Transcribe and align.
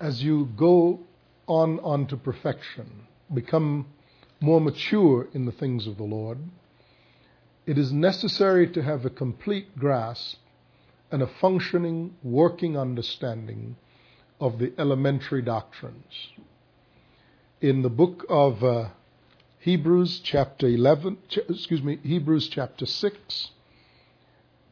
as 0.00 0.22
you 0.22 0.48
go 0.56 1.00
on 1.46 1.78
on 1.80 2.06
to 2.06 2.16
perfection, 2.16 3.06
become 3.32 3.86
more 4.40 4.60
mature 4.60 5.28
in 5.34 5.44
the 5.44 5.52
things 5.52 5.86
of 5.86 5.98
the 5.98 6.04
Lord, 6.04 6.38
it 7.66 7.76
is 7.76 7.92
necessary 7.92 8.66
to 8.72 8.82
have 8.82 9.04
a 9.04 9.10
complete 9.10 9.78
grasp 9.78 10.38
and 11.10 11.22
a 11.22 11.26
functioning, 11.26 12.14
working 12.22 12.78
understanding 12.78 13.76
of 14.40 14.58
the 14.58 14.72
elementary 14.78 15.42
doctrines. 15.42 16.30
In 17.60 17.82
the 17.82 17.90
book 17.90 18.24
of 18.28 18.64
uh, 18.64 18.88
Hebrews, 19.58 20.20
chapter 20.20 20.66
11, 20.66 21.18
ch- 21.28 21.38
excuse 21.48 21.82
me, 21.82 21.98
Hebrews 22.02 22.48
chapter 22.48 22.86
6, 22.86 23.50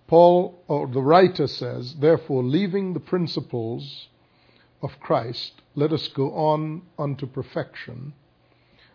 Paul, 0.06 0.58
or 0.66 0.86
the 0.86 1.02
writer 1.02 1.46
says, 1.46 1.96
Therefore, 1.96 2.42
leaving 2.42 2.94
the 2.94 3.00
principles 3.00 4.08
of 4.82 5.00
Christ, 5.00 5.62
let 5.74 5.92
us 5.92 6.08
go 6.08 6.32
on 6.32 6.82
unto 6.98 7.26
perfection, 7.26 8.12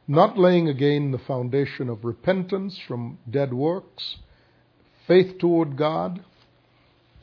not 0.08 0.38
laying 0.38 0.68
again 0.68 1.12
the 1.12 1.18
foundation 1.18 1.90
of 1.90 2.06
repentance 2.06 2.78
from 2.78 3.18
dead 3.30 3.54
works, 3.54 4.18
faith 5.08 5.38
toward 5.38 5.76
God, 5.76 6.24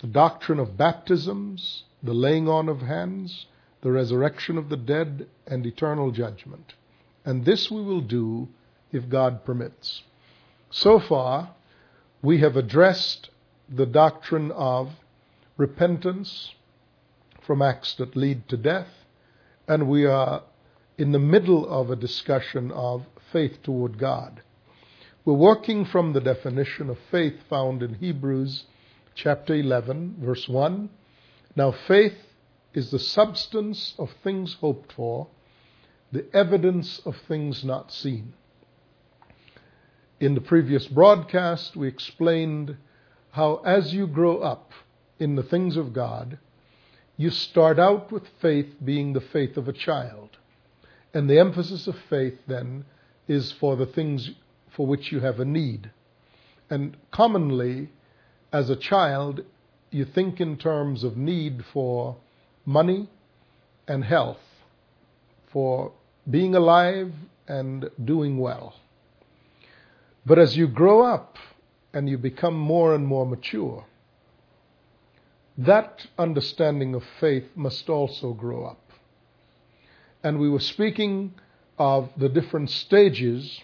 the 0.01 0.07
doctrine 0.07 0.59
of 0.59 0.77
baptisms, 0.77 1.85
the 2.03 2.15
laying 2.15 2.49
on 2.49 2.69
of 2.69 2.81
hands, 2.81 3.47
the 3.83 3.93
resurrection 3.93 4.59
of 4.59 4.69
the 4.69 4.77
dead, 4.77 5.27
and 5.47 5.67
eternal 5.67 6.11
judgment. 6.11 6.75
And 7.25 7.45
this 7.45 7.71
we 7.71 7.83
will 7.83 8.01
do 8.01 8.49
if 8.93 9.09
God 9.09 9.45
permits. 9.45 10.03
So 10.71 10.99
far, 10.99 11.51
we 12.23 12.39
have 12.39 12.57
addressed 12.57 13.31
the 13.69 13.87
doctrine 13.87 14.51
of 14.53 14.91
repentance 15.57 16.55
from 17.51 17.63
acts 17.63 17.95
that 17.95 18.15
lead 18.15 18.49
to 18.49 18.57
death, 18.57 18.87
and 19.67 19.89
we 19.89 20.07
are 20.07 20.45
in 20.97 21.11
the 21.11 21.19
middle 21.19 21.69
of 21.69 21.91
a 21.91 21.97
discussion 21.97 22.71
of 22.71 23.05
faith 23.33 23.61
toward 23.65 23.99
God. 23.99 24.41
We're 25.25 25.35
working 25.35 25.85
from 25.85 26.13
the 26.13 26.21
definition 26.21 26.89
of 26.89 26.97
faith 27.11 27.35
found 27.49 27.83
in 27.83 27.95
Hebrews 27.95 28.67
chapter 29.17 29.53
11, 29.53 30.19
verse 30.21 30.49
1. 30.49 30.91
Now, 31.57 31.73
faith 31.73 32.15
is 32.73 32.93
the 32.93 33.01
substance 33.01 33.97
of 33.99 34.13
things 34.23 34.55
hoped 34.61 34.93
for, 34.93 35.27
the 36.13 36.27
evidence 36.33 37.01
of 37.05 37.17
things 37.27 37.65
not 37.65 37.91
seen. 37.91 38.33
In 40.21 40.37
the 40.37 40.41
previous 40.41 40.87
broadcast, 40.87 41.75
we 41.75 41.89
explained 41.89 42.77
how 43.33 43.57
as 43.65 43.93
you 43.93 44.07
grow 44.07 44.39
up 44.39 44.71
in 45.19 45.35
the 45.35 45.43
things 45.43 45.77
of 45.77 45.93
God, 45.93 46.39
you 47.21 47.29
start 47.29 47.79
out 47.79 48.11
with 48.11 48.23
faith 48.41 48.77
being 48.83 49.13
the 49.13 49.21
faith 49.21 49.59
of 49.59 49.69
a 49.69 49.75
child. 49.75 50.39
And 51.13 51.29
the 51.29 51.39
emphasis 51.39 51.87
of 51.87 51.95
faith 52.09 52.39
then 52.47 52.87
is 53.29 53.53
for 53.53 53.77
the 53.77 53.85
things 53.85 54.31
for 54.75 54.87
which 54.87 55.13
you 55.13 55.21
have 55.21 55.39
a 55.39 55.45
need. 55.45 55.91
And 56.71 56.97
commonly, 57.11 57.91
as 58.55 58.71
a 58.71 58.75
child, 58.75 59.45
you 59.91 60.07
think 60.07 60.41
in 60.41 60.57
terms 60.57 61.05
of 61.05 61.19
need 61.19 61.63
for 61.75 62.17
money 62.65 63.11
and 63.87 64.03
health, 64.03 64.41
for 65.53 65.93
being 66.31 66.55
alive 66.55 67.13
and 67.47 67.91
doing 68.03 68.39
well. 68.39 68.77
But 70.25 70.39
as 70.39 70.57
you 70.57 70.67
grow 70.69 71.03
up 71.03 71.37
and 71.93 72.09
you 72.09 72.17
become 72.17 72.55
more 72.59 72.95
and 72.95 73.07
more 73.07 73.27
mature, 73.27 73.85
that 75.67 76.07
understanding 76.17 76.95
of 76.95 77.05
faith 77.21 77.45
must 77.55 77.91
also 77.91 78.33
grow 78.33 78.65
up. 78.65 78.81
And 80.23 80.39
we 80.39 80.49
were 80.49 80.61
speaking 80.61 81.35
of 81.79 82.11
the 82.17 82.31
different 82.31 82.71
stages 82.71 83.61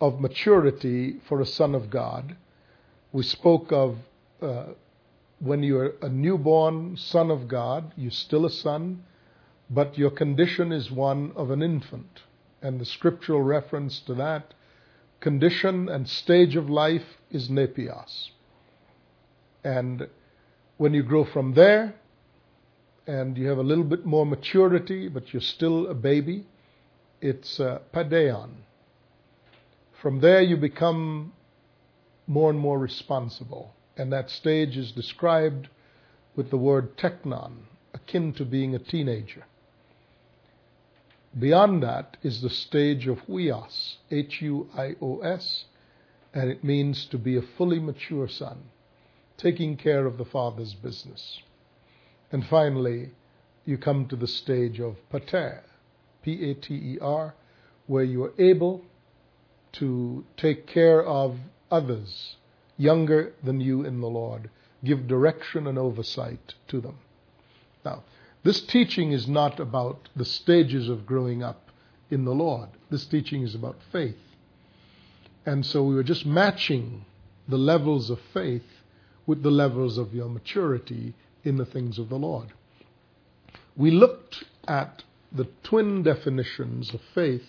of 0.00 0.20
maturity 0.20 1.16
for 1.28 1.40
a 1.40 1.46
son 1.46 1.74
of 1.74 1.90
God. 1.90 2.36
We 3.12 3.24
spoke 3.24 3.72
of 3.72 3.98
uh, 4.40 4.66
when 5.40 5.64
you're 5.64 5.94
a 6.00 6.08
newborn 6.08 6.96
son 6.96 7.30
of 7.32 7.48
God, 7.48 7.92
you're 7.96 8.10
still 8.12 8.46
a 8.46 8.50
son, 8.50 9.02
but 9.68 9.98
your 9.98 10.10
condition 10.10 10.70
is 10.70 10.92
one 10.92 11.32
of 11.34 11.50
an 11.50 11.60
infant. 11.60 12.22
And 12.62 12.80
the 12.80 12.84
scriptural 12.84 13.42
reference 13.42 13.98
to 14.00 14.14
that 14.14 14.54
condition 15.20 15.88
and 15.88 16.08
stage 16.08 16.54
of 16.54 16.70
life 16.70 17.18
is 17.32 17.48
nepios. 17.48 18.30
And 19.64 20.08
when 20.78 20.92
you 20.92 21.02
grow 21.02 21.24
from 21.24 21.54
there 21.54 21.94
and 23.06 23.36
you 23.38 23.48
have 23.48 23.58
a 23.58 23.62
little 23.62 23.84
bit 23.84 24.04
more 24.04 24.26
maturity, 24.26 25.08
but 25.08 25.32
you're 25.32 25.40
still 25.40 25.86
a 25.86 25.94
baby, 25.94 26.44
it's 27.20 27.60
uh, 27.60 27.78
paidion. 27.94 28.50
From 30.02 30.20
there, 30.20 30.42
you 30.42 30.56
become 30.56 31.32
more 32.26 32.50
and 32.50 32.58
more 32.58 32.78
responsible. 32.78 33.74
And 33.96 34.12
that 34.12 34.30
stage 34.30 34.76
is 34.76 34.92
described 34.92 35.68
with 36.34 36.50
the 36.50 36.58
word 36.58 36.98
teknon, 36.98 37.52
akin 37.94 38.34
to 38.34 38.44
being 38.44 38.74
a 38.74 38.78
teenager. 38.78 39.44
Beyond 41.38 41.82
that 41.82 42.16
is 42.22 42.42
the 42.42 42.50
stage 42.50 43.06
of 43.06 43.20
huios, 43.26 43.96
H 44.10 44.42
U 44.42 44.68
I 44.76 44.96
O 45.00 45.20
S, 45.20 45.64
and 46.34 46.50
it 46.50 46.62
means 46.62 47.06
to 47.06 47.18
be 47.18 47.36
a 47.36 47.42
fully 47.56 47.78
mature 47.78 48.28
son 48.28 48.64
taking 49.36 49.76
care 49.76 50.06
of 50.06 50.18
the 50.18 50.24
Father's 50.24 50.74
business. 50.74 51.42
And 52.32 52.46
finally, 52.46 53.10
you 53.64 53.78
come 53.78 54.06
to 54.06 54.16
the 54.16 54.26
stage 54.26 54.80
of 54.80 54.96
pater, 55.10 55.62
P 56.22 56.50
A 56.50 56.54
T 56.54 56.74
E 56.74 56.98
R, 57.00 57.34
where 57.86 58.04
you 58.04 58.24
are 58.24 58.32
able 58.38 58.84
to 59.72 60.24
take 60.36 60.66
care 60.66 61.04
of 61.04 61.36
others 61.70 62.36
younger 62.76 63.32
than 63.42 63.60
you 63.60 63.84
in 63.84 64.00
the 64.00 64.08
Lord, 64.08 64.50
give 64.84 65.06
direction 65.06 65.66
and 65.66 65.78
oversight 65.78 66.54
to 66.68 66.80
them. 66.80 66.98
Now, 67.84 68.04
this 68.42 68.60
teaching 68.60 69.12
is 69.12 69.26
not 69.26 69.58
about 69.58 70.08
the 70.14 70.24
stages 70.24 70.88
of 70.88 71.06
growing 71.06 71.42
up 71.42 71.70
in 72.10 72.24
the 72.24 72.34
Lord. 72.34 72.68
This 72.90 73.06
teaching 73.06 73.42
is 73.42 73.54
about 73.54 73.78
faith. 73.90 74.16
And 75.44 75.64
so 75.64 75.82
we 75.82 75.94
were 75.94 76.02
just 76.02 76.26
matching 76.26 77.04
the 77.48 77.58
levels 77.58 78.10
of 78.10 78.20
faith 78.32 78.75
with 79.26 79.42
the 79.42 79.50
levels 79.50 79.98
of 79.98 80.14
your 80.14 80.28
maturity 80.28 81.14
in 81.44 81.56
the 81.56 81.66
things 81.66 81.98
of 81.98 82.08
the 82.08 82.18
Lord. 82.18 82.52
We 83.76 83.90
looked 83.90 84.44
at 84.66 85.02
the 85.32 85.48
twin 85.62 86.02
definitions 86.02 86.94
of 86.94 87.00
faith 87.14 87.46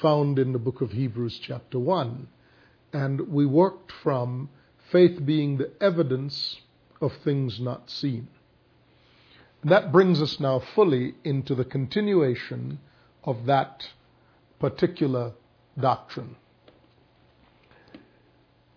found 0.00 0.38
in 0.38 0.52
the 0.52 0.58
book 0.58 0.80
of 0.80 0.92
Hebrews, 0.92 1.38
chapter 1.42 1.78
1, 1.78 2.28
and 2.92 3.20
we 3.28 3.44
worked 3.46 3.92
from 3.92 4.48
faith 4.90 5.24
being 5.24 5.58
the 5.58 5.70
evidence 5.80 6.60
of 7.00 7.12
things 7.24 7.60
not 7.60 7.90
seen. 7.90 8.28
That 9.64 9.92
brings 9.92 10.22
us 10.22 10.38
now 10.38 10.60
fully 10.60 11.14
into 11.24 11.54
the 11.54 11.64
continuation 11.64 12.78
of 13.24 13.46
that 13.46 13.88
particular 14.60 15.32
doctrine. 15.78 16.36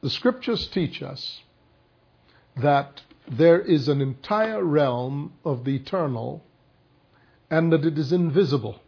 The 0.02 0.10
scriptures 0.10 0.68
teach 0.68 1.04
us 1.04 1.42
that 2.58 3.02
there 3.28 3.60
is 3.60 3.88
an 3.88 4.02
entire 4.02 4.64
realm 4.64 5.34
of 5.46 5.64
the 5.64 5.76
eternal 5.76 6.44
and 7.50 7.72
that 7.72 7.86
it 7.86 7.98
is 7.98 8.12
invisible. 8.12 8.80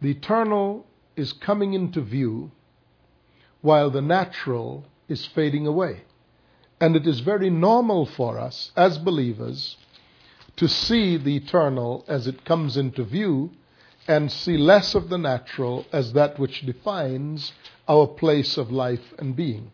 The 0.00 0.10
eternal 0.10 0.86
is 1.16 1.32
coming 1.32 1.74
into 1.74 2.00
view 2.00 2.50
while 3.60 3.90
the 3.90 4.00
natural 4.00 4.86
is 5.08 5.26
fading 5.26 5.66
away. 5.66 6.02
And 6.80 6.96
it 6.96 7.06
is 7.06 7.20
very 7.20 7.50
normal 7.50 8.06
for 8.06 8.38
us 8.38 8.72
as 8.74 8.96
believers 8.96 9.76
to 10.56 10.68
see 10.68 11.16
the 11.16 11.36
eternal 11.36 12.04
as 12.08 12.26
it 12.26 12.44
comes 12.44 12.76
into 12.76 13.04
view 13.04 13.50
and 14.08 14.32
see 14.32 14.56
less 14.56 14.94
of 14.94 15.08
the 15.08 15.18
natural 15.18 15.86
as 15.92 16.14
that 16.14 16.38
which 16.38 16.62
defines 16.62 17.52
our 17.86 18.06
place 18.06 18.56
of 18.56 18.70
life 18.70 19.12
and 19.18 19.36
being. 19.36 19.70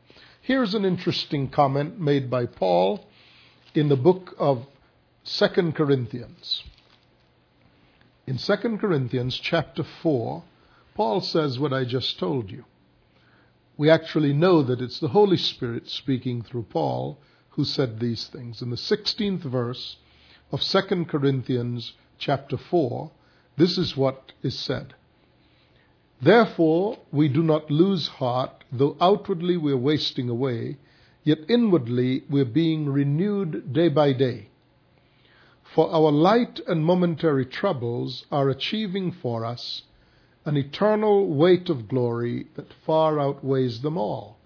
Here's 0.46 0.74
an 0.74 0.84
interesting 0.84 1.48
comment 1.48 1.98
made 1.98 2.30
by 2.30 2.46
Paul 2.46 3.04
in 3.74 3.88
the 3.88 3.96
book 3.96 4.32
of 4.38 4.64
2 5.24 5.72
Corinthians. 5.72 6.62
In 8.28 8.38
2 8.38 8.56
Corinthians 8.78 9.40
chapter 9.42 9.82
4, 9.82 10.44
Paul 10.94 11.20
says 11.20 11.58
what 11.58 11.72
I 11.72 11.84
just 11.84 12.20
told 12.20 12.52
you. 12.52 12.64
We 13.76 13.90
actually 13.90 14.32
know 14.32 14.62
that 14.62 14.80
it's 14.80 15.00
the 15.00 15.08
Holy 15.08 15.36
Spirit 15.36 15.90
speaking 15.90 16.42
through 16.42 16.66
Paul 16.70 17.18
who 17.48 17.64
said 17.64 17.98
these 17.98 18.28
things. 18.28 18.62
In 18.62 18.70
the 18.70 18.76
16th 18.76 19.40
verse 19.40 19.96
of 20.52 20.60
2 20.60 21.06
Corinthians 21.06 21.94
chapter 22.18 22.56
4, 22.56 23.10
this 23.56 23.76
is 23.76 23.96
what 23.96 24.30
is 24.44 24.56
said. 24.56 24.94
Therefore, 26.22 26.98
we 27.10 27.28
do 27.28 27.42
not 27.42 27.68
lose 27.68 28.06
heart, 28.06 28.55
though 28.72 28.96
outwardly 29.00 29.56
we're 29.56 29.76
wasting 29.76 30.28
away, 30.28 30.76
yet 31.24 31.38
inwardly 31.48 32.24
we're 32.28 32.44
being 32.44 32.88
renewed 32.88 33.72
day 33.72 33.88
by 33.88 34.12
day. 34.12 34.48
For 35.74 35.90
our 35.92 36.10
light 36.10 36.60
and 36.66 36.84
momentary 36.84 37.44
troubles 37.44 38.24
are 38.30 38.48
achieving 38.48 39.12
for 39.12 39.44
us 39.44 39.82
an 40.44 40.56
eternal 40.56 41.26
weight 41.26 41.68
of 41.68 41.88
glory 41.88 42.46
that 42.54 42.72
far 42.84 43.18
outweighs 43.18 43.82
them 43.82 43.98
all. 43.98 44.38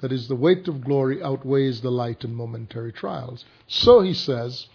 That 0.00 0.12
is, 0.12 0.28
the 0.28 0.36
weight 0.36 0.68
of 0.68 0.84
glory 0.84 1.22
outweighs 1.22 1.80
the 1.80 1.90
light 1.90 2.22
and 2.22 2.36
momentary 2.36 2.92
trials. 2.92 3.46
So 3.66 4.02
he 4.02 4.12
says, 4.12 4.66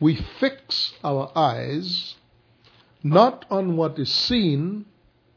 we 0.00 0.16
fix 0.16 0.94
our 1.04 1.30
eyes 1.36 2.16
not 3.02 3.44
on 3.50 3.76
what 3.76 3.98
is 3.98 4.10
seen, 4.10 4.86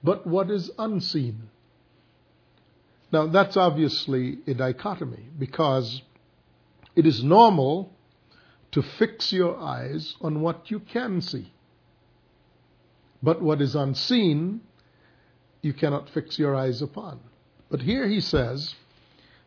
but 0.03 0.25
what 0.25 0.49
is 0.49 0.71
unseen. 0.79 1.49
Now, 3.15 3.27
that's 3.27 3.55
obviously 3.55 4.39
a 4.45 4.53
dichotomy 4.53 5.29
because 5.39 6.01
it 6.97 7.05
is 7.05 7.23
normal 7.23 7.93
to 8.71 8.81
fix 8.81 9.31
your 9.31 9.57
eyes 9.57 10.17
on 10.19 10.41
what 10.41 10.69
you 10.69 10.81
can 10.81 11.21
see. 11.21 11.53
But 13.23 13.41
what 13.41 13.61
is 13.61 13.73
unseen, 13.73 14.59
you 15.61 15.71
cannot 15.71 16.09
fix 16.09 16.37
your 16.37 16.57
eyes 16.57 16.81
upon. 16.81 17.21
But 17.69 17.83
here 17.83 18.05
he 18.05 18.19
says, 18.19 18.75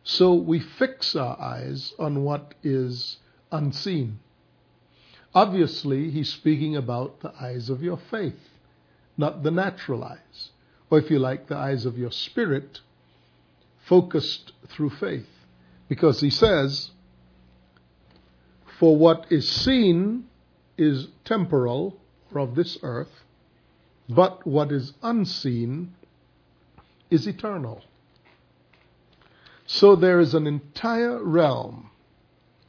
so 0.03 0.33
we 0.33 0.59
fix 0.59 1.15
our 1.15 1.39
eyes 1.39 1.93
on 1.99 2.23
what 2.23 2.55
is 2.63 3.17
unseen. 3.51 4.17
Obviously, 5.35 6.09
he's 6.09 6.33
speaking 6.33 6.75
about 6.75 7.19
the 7.19 7.35
eyes 7.39 7.69
of 7.69 7.83
your 7.83 7.99
faith, 8.09 8.49
not 9.15 9.43
the 9.43 9.51
natural 9.51 10.03
eyes, 10.03 10.49
or 10.89 10.97
if 10.97 11.11
you 11.11 11.19
like, 11.19 11.45
the 11.45 11.55
eyes 11.55 11.85
of 11.85 11.99
your 11.99 12.11
spirit, 12.11 12.79
focused 13.89 14.53
through 14.69 14.91
faith. 14.91 15.27
Because 15.89 16.21
he 16.21 16.29
says, 16.29 16.91
For 18.79 18.95
what 18.95 19.25
is 19.31 19.49
seen 19.49 20.25
is 20.77 21.07
temporal, 21.25 21.99
or 22.31 22.41
of 22.41 22.55
this 22.55 22.77
earth, 22.83 23.23
but 24.07 24.45
what 24.45 24.71
is 24.71 24.93
unseen 25.01 25.95
is 27.09 27.27
eternal. 27.27 27.83
So 29.65 29.95
there 29.95 30.19
is 30.19 30.33
an 30.33 30.47
entire 30.47 31.23
realm, 31.23 31.89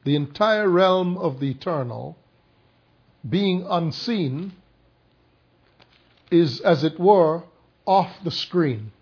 the 0.05 0.17
entire 0.17 0.69
realm 0.69 1.19
of 1.19 1.41
the 1.41 1.51
eternal, 1.51 2.17
being 3.29 3.67
unseen, 3.69 4.53
is, 6.31 6.61
as 6.61 6.85
it 6.85 6.99
were, 6.99 7.45
off 7.87 8.11
the 8.25 8.31
screen. 8.31 8.93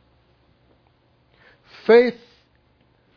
Faith 1.89 2.21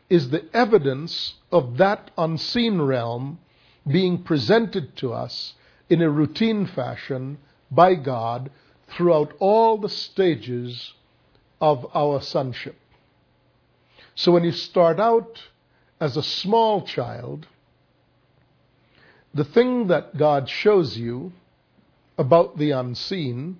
is 0.09 0.29
the 0.29 0.45
evidence 0.53 1.33
of 1.51 1.75
that 1.75 2.09
unseen 2.17 2.81
realm 2.81 3.37
being 3.85 4.23
presented 4.23 4.95
to 4.95 5.11
us 5.11 5.55
in 5.89 6.01
a 6.01 6.09
routine 6.09 6.65
fashion 6.65 7.37
by 7.69 7.93
God 7.95 8.49
throughout 8.87 9.33
all 9.39 9.77
the 9.77 9.89
stages 9.89 10.93
of 11.59 11.85
our 11.93 12.21
sonship. 12.21 12.77
So 14.15 14.31
when 14.31 14.45
you 14.45 14.53
start 14.53 15.01
out 15.01 15.41
as 15.99 16.15
a 16.15 16.23
small 16.23 16.83
child, 16.83 17.47
the 19.33 19.43
thing 19.43 19.87
that 19.87 20.15
God 20.15 20.47
shows 20.47 20.97
you 20.97 21.33
about 22.17 22.57
the 22.57 22.71
unseen 22.71 23.57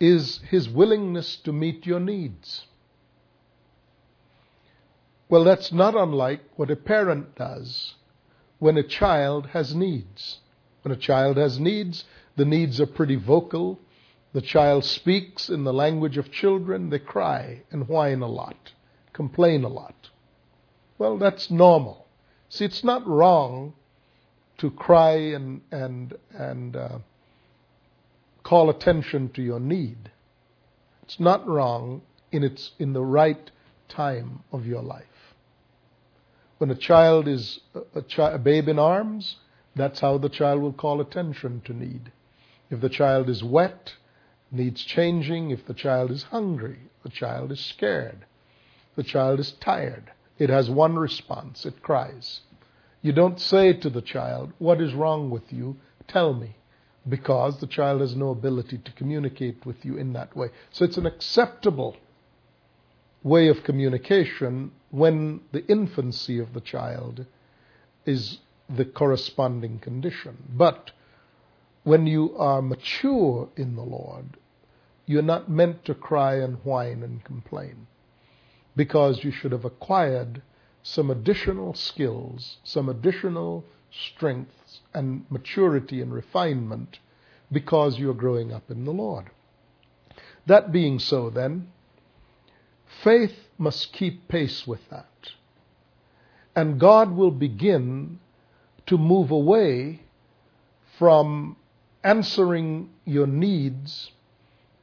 is 0.00 0.40
His 0.48 0.68
willingness 0.68 1.36
to 1.44 1.52
meet 1.52 1.86
your 1.86 2.00
needs. 2.00 2.66
Well, 5.30 5.44
that's 5.44 5.72
not 5.72 5.94
unlike 5.94 6.42
what 6.56 6.70
a 6.70 6.76
parent 6.76 7.36
does 7.36 7.94
when 8.58 8.76
a 8.76 8.82
child 8.82 9.46
has 9.46 9.74
needs. 9.74 10.40
When 10.82 10.92
a 10.92 10.96
child 10.96 11.38
has 11.38 11.58
needs, 11.58 12.04
the 12.36 12.44
needs 12.44 12.80
are 12.80 12.86
pretty 12.86 13.16
vocal. 13.16 13.78
The 14.32 14.42
child 14.42 14.84
speaks 14.84 15.48
in 15.48 15.64
the 15.64 15.72
language 15.72 16.18
of 16.18 16.30
children. 16.30 16.90
They 16.90 16.98
cry 16.98 17.62
and 17.70 17.88
whine 17.88 18.20
a 18.20 18.28
lot 18.28 18.72
complain 19.12 19.64
a 19.64 19.68
lot. 19.68 20.08
Well, 20.98 21.18
that's 21.18 21.50
normal. 21.50 22.06
See, 22.48 22.64
it's 22.64 22.82
not 22.82 23.06
wrong 23.06 23.74
to 24.58 24.70
cry 24.70 25.16
and 25.36 25.60
and 25.70 26.14
and 26.32 26.76
uh, 26.76 26.98
call 28.42 28.70
attention 28.70 29.30
to 29.30 29.42
your 29.42 29.60
need. 29.60 30.10
It's 31.02 31.20
not 31.20 31.46
wrong 31.46 32.00
in 32.32 32.42
its 32.42 32.72
in 32.78 32.94
the 32.94 33.04
right 33.04 33.50
time 33.88 34.40
of 34.52 34.66
your 34.66 34.82
life. 34.82 35.19
When 36.60 36.70
a 36.70 36.74
child 36.74 37.26
is 37.26 37.60
a, 37.94 38.02
chi- 38.02 38.32
a 38.32 38.38
babe 38.38 38.68
in 38.68 38.78
arms, 38.78 39.36
that's 39.74 40.00
how 40.00 40.18
the 40.18 40.28
child 40.28 40.60
will 40.60 40.74
call 40.74 41.00
attention 41.00 41.62
to 41.64 41.72
need. 41.72 42.12
If 42.68 42.82
the 42.82 42.90
child 42.90 43.30
is 43.30 43.42
wet, 43.42 43.94
needs 44.52 44.84
changing. 44.84 45.52
If 45.52 45.64
the 45.64 45.72
child 45.72 46.10
is 46.10 46.24
hungry, 46.24 46.90
the 47.02 47.08
child 47.08 47.50
is 47.50 47.60
scared. 47.60 48.26
The 48.94 49.02
child 49.02 49.40
is 49.40 49.52
tired. 49.52 50.12
It 50.38 50.50
has 50.50 50.68
one 50.68 50.96
response 50.96 51.64
it 51.64 51.80
cries. 51.80 52.40
You 53.00 53.12
don't 53.12 53.40
say 53.40 53.72
to 53.72 53.88
the 53.88 54.02
child, 54.02 54.52
What 54.58 54.82
is 54.82 54.92
wrong 54.92 55.30
with 55.30 55.50
you? 55.50 55.78
Tell 56.08 56.34
me. 56.34 56.56
Because 57.08 57.58
the 57.60 57.68
child 57.68 58.02
has 58.02 58.14
no 58.14 58.28
ability 58.28 58.76
to 58.84 58.92
communicate 58.92 59.64
with 59.64 59.82
you 59.82 59.96
in 59.96 60.12
that 60.12 60.36
way. 60.36 60.50
So 60.72 60.84
it's 60.84 60.98
an 60.98 61.06
acceptable 61.06 61.96
way 63.22 63.48
of 63.48 63.64
communication 63.64 64.72
when 64.90 65.40
the 65.52 65.66
infancy 65.66 66.38
of 66.38 66.52
the 66.52 66.60
child 66.60 67.26
is 68.06 68.38
the 68.68 68.84
corresponding 68.84 69.78
condition. 69.78 70.36
But 70.54 70.90
when 71.84 72.06
you 72.06 72.36
are 72.36 72.62
mature 72.62 73.48
in 73.56 73.76
the 73.76 73.82
Lord, 73.82 74.36
you're 75.06 75.22
not 75.22 75.50
meant 75.50 75.84
to 75.86 75.94
cry 75.94 76.36
and 76.36 76.56
whine 76.64 77.02
and 77.02 77.24
complain 77.24 77.86
because 78.76 79.24
you 79.24 79.30
should 79.30 79.52
have 79.52 79.64
acquired 79.64 80.42
some 80.82 81.10
additional 81.10 81.74
skills, 81.74 82.58
some 82.64 82.88
additional 82.88 83.64
strengths 83.90 84.80
and 84.94 85.24
maturity 85.30 86.00
and 86.00 86.12
refinement 86.12 86.98
because 87.50 87.98
you're 87.98 88.14
growing 88.14 88.52
up 88.52 88.70
in 88.70 88.84
the 88.84 88.92
Lord. 88.92 89.30
That 90.46 90.72
being 90.72 90.98
so, 90.98 91.28
then, 91.28 91.68
faith 93.02 93.48
must 93.58 93.92
keep 93.92 94.28
pace 94.28 94.66
with 94.66 94.88
that. 94.90 95.06
And 96.54 96.80
God 96.80 97.12
will 97.12 97.30
begin 97.30 98.18
to 98.86 98.98
move 98.98 99.30
away 99.30 100.00
from 100.98 101.56
answering 102.02 102.90
your 103.04 103.26
needs 103.26 104.10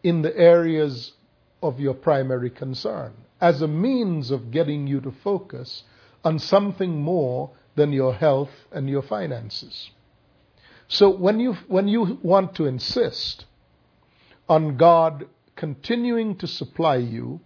in 0.04 0.22
the 0.22 0.36
areas 0.38 1.14
of 1.62 1.80
your 1.80 1.94
primary 1.94 2.50
concern 2.50 3.14
as 3.42 3.62
a 3.62 3.68
means 3.68 4.32
of 4.32 4.52
getting 4.52 4.88
you 4.88 5.02
to 5.02 5.12
focus 5.12 5.84
on 6.24 6.40
something 6.40 7.02
more 7.02 7.52
than 7.76 7.94
your 7.94 8.14
health 8.14 8.50
and 8.72 8.90
your 8.90 9.02
finances. 9.02 9.92
So 10.88 11.10
when 11.10 11.40
you, 11.40 11.54
when 11.68 11.88
you 11.88 12.20
want 12.24 12.56
to 12.56 12.66
insist 12.66 13.46
on 14.48 14.78
God 14.78 15.28
continuing 15.56 16.38
to 16.38 16.48
supply 16.48 16.98
you 16.98 17.42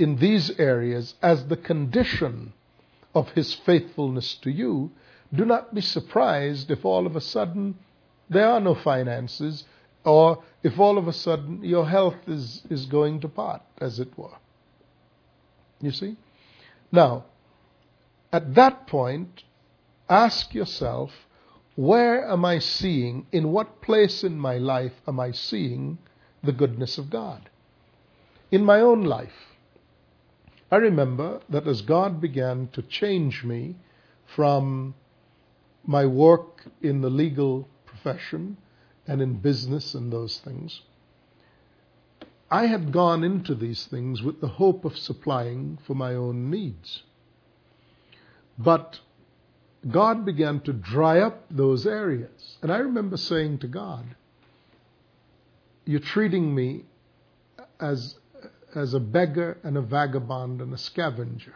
in 0.00 0.16
these 0.16 0.50
areas 0.58 1.14
as 1.20 1.46
the 1.46 1.56
condition 1.56 2.52
of 3.14 3.28
His 3.30 3.54
faithfulness 3.54 4.34
to 4.36 4.50
you, 4.50 4.90
do 5.32 5.44
not 5.44 5.74
be 5.74 5.80
surprised 5.80 6.70
if 6.70 6.84
all 6.84 7.06
of 7.06 7.14
a 7.14 7.20
sudden 7.20 7.76
there 8.28 8.48
are 8.48 8.60
no 8.60 8.74
finances 8.74 9.64
or 10.04 10.42
if 10.62 10.78
all 10.78 10.96
of 10.96 11.06
a 11.06 11.12
sudden 11.12 11.62
your 11.62 11.86
health 11.86 12.16
is, 12.26 12.62
is 12.70 12.86
going 12.86 13.20
to 13.20 13.28
pot, 13.28 13.64
as 13.78 14.00
it 14.00 14.16
were. 14.16 14.38
You 15.80 15.90
see? 15.90 16.16
Now, 16.90 17.24
at 18.32 18.54
that 18.54 18.86
point, 18.86 19.44
ask 20.08 20.54
yourself, 20.54 21.10
where 21.76 22.26
am 22.26 22.44
I 22.44 22.58
seeing, 22.58 23.26
in 23.32 23.52
what 23.52 23.82
place 23.82 24.24
in 24.24 24.38
my 24.38 24.56
life 24.56 24.94
am 25.06 25.20
I 25.20 25.32
seeing 25.32 25.98
the 26.42 26.52
goodness 26.52 26.96
of 26.96 27.10
God? 27.10 27.50
In 28.50 28.64
my 28.64 28.80
own 28.80 29.04
life, 29.04 29.49
I 30.70 30.76
remember 30.76 31.40
that 31.48 31.66
as 31.66 31.82
God 31.82 32.20
began 32.20 32.68
to 32.72 32.82
change 32.82 33.42
me 33.44 33.76
from 34.36 34.94
my 35.84 36.06
work 36.06 36.64
in 36.80 37.00
the 37.00 37.10
legal 37.10 37.68
profession 37.86 38.56
and 39.06 39.20
in 39.20 39.34
business 39.34 39.94
and 39.94 40.12
those 40.12 40.38
things, 40.38 40.82
I 42.50 42.66
had 42.66 42.92
gone 42.92 43.24
into 43.24 43.54
these 43.54 43.86
things 43.86 44.22
with 44.22 44.40
the 44.40 44.48
hope 44.48 44.84
of 44.84 44.98
supplying 44.98 45.78
for 45.86 45.94
my 45.94 46.14
own 46.14 46.50
needs. 46.50 47.02
But 48.58 49.00
God 49.88 50.24
began 50.24 50.60
to 50.60 50.72
dry 50.72 51.20
up 51.20 51.46
those 51.50 51.86
areas. 51.86 52.58
And 52.60 52.72
I 52.72 52.78
remember 52.78 53.16
saying 53.16 53.58
to 53.58 53.66
God, 53.66 54.04
You're 55.84 56.00
treating 56.00 56.54
me 56.54 56.84
as, 57.80 58.16
as 58.74 58.94
a 58.94 59.00
beggar 59.00 59.58
and 59.62 59.76
a 59.76 59.80
vagabond 59.80 60.60
and 60.60 60.72
a 60.72 60.78
scavenger. 60.78 61.54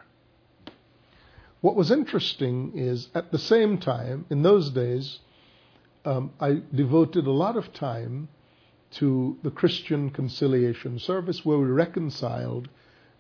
What 1.60 1.76
was 1.76 1.90
interesting 1.90 2.72
is, 2.74 3.08
at 3.14 3.32
the 3.32 3.38
same 3.38 3.78
time, 3.78 4.26
in 4.28 4.42
those 4.42 4.70
days, 4.70 5.20
um, 6.04 6.32
I 6.38 6.62
devoted 6.74 7.26
a 7.26 7.32
lot 7.32 7.56
of 7.56 7.72
time 7.72 8.28
to 8.92 9.38
the 9.42 9.50
Christian 9.50 10.10
conciliation 10.10 10.98
service 10.98 11.44
where 11.44 11.58
we 11.58 11.66
reconciled 11.66 12.68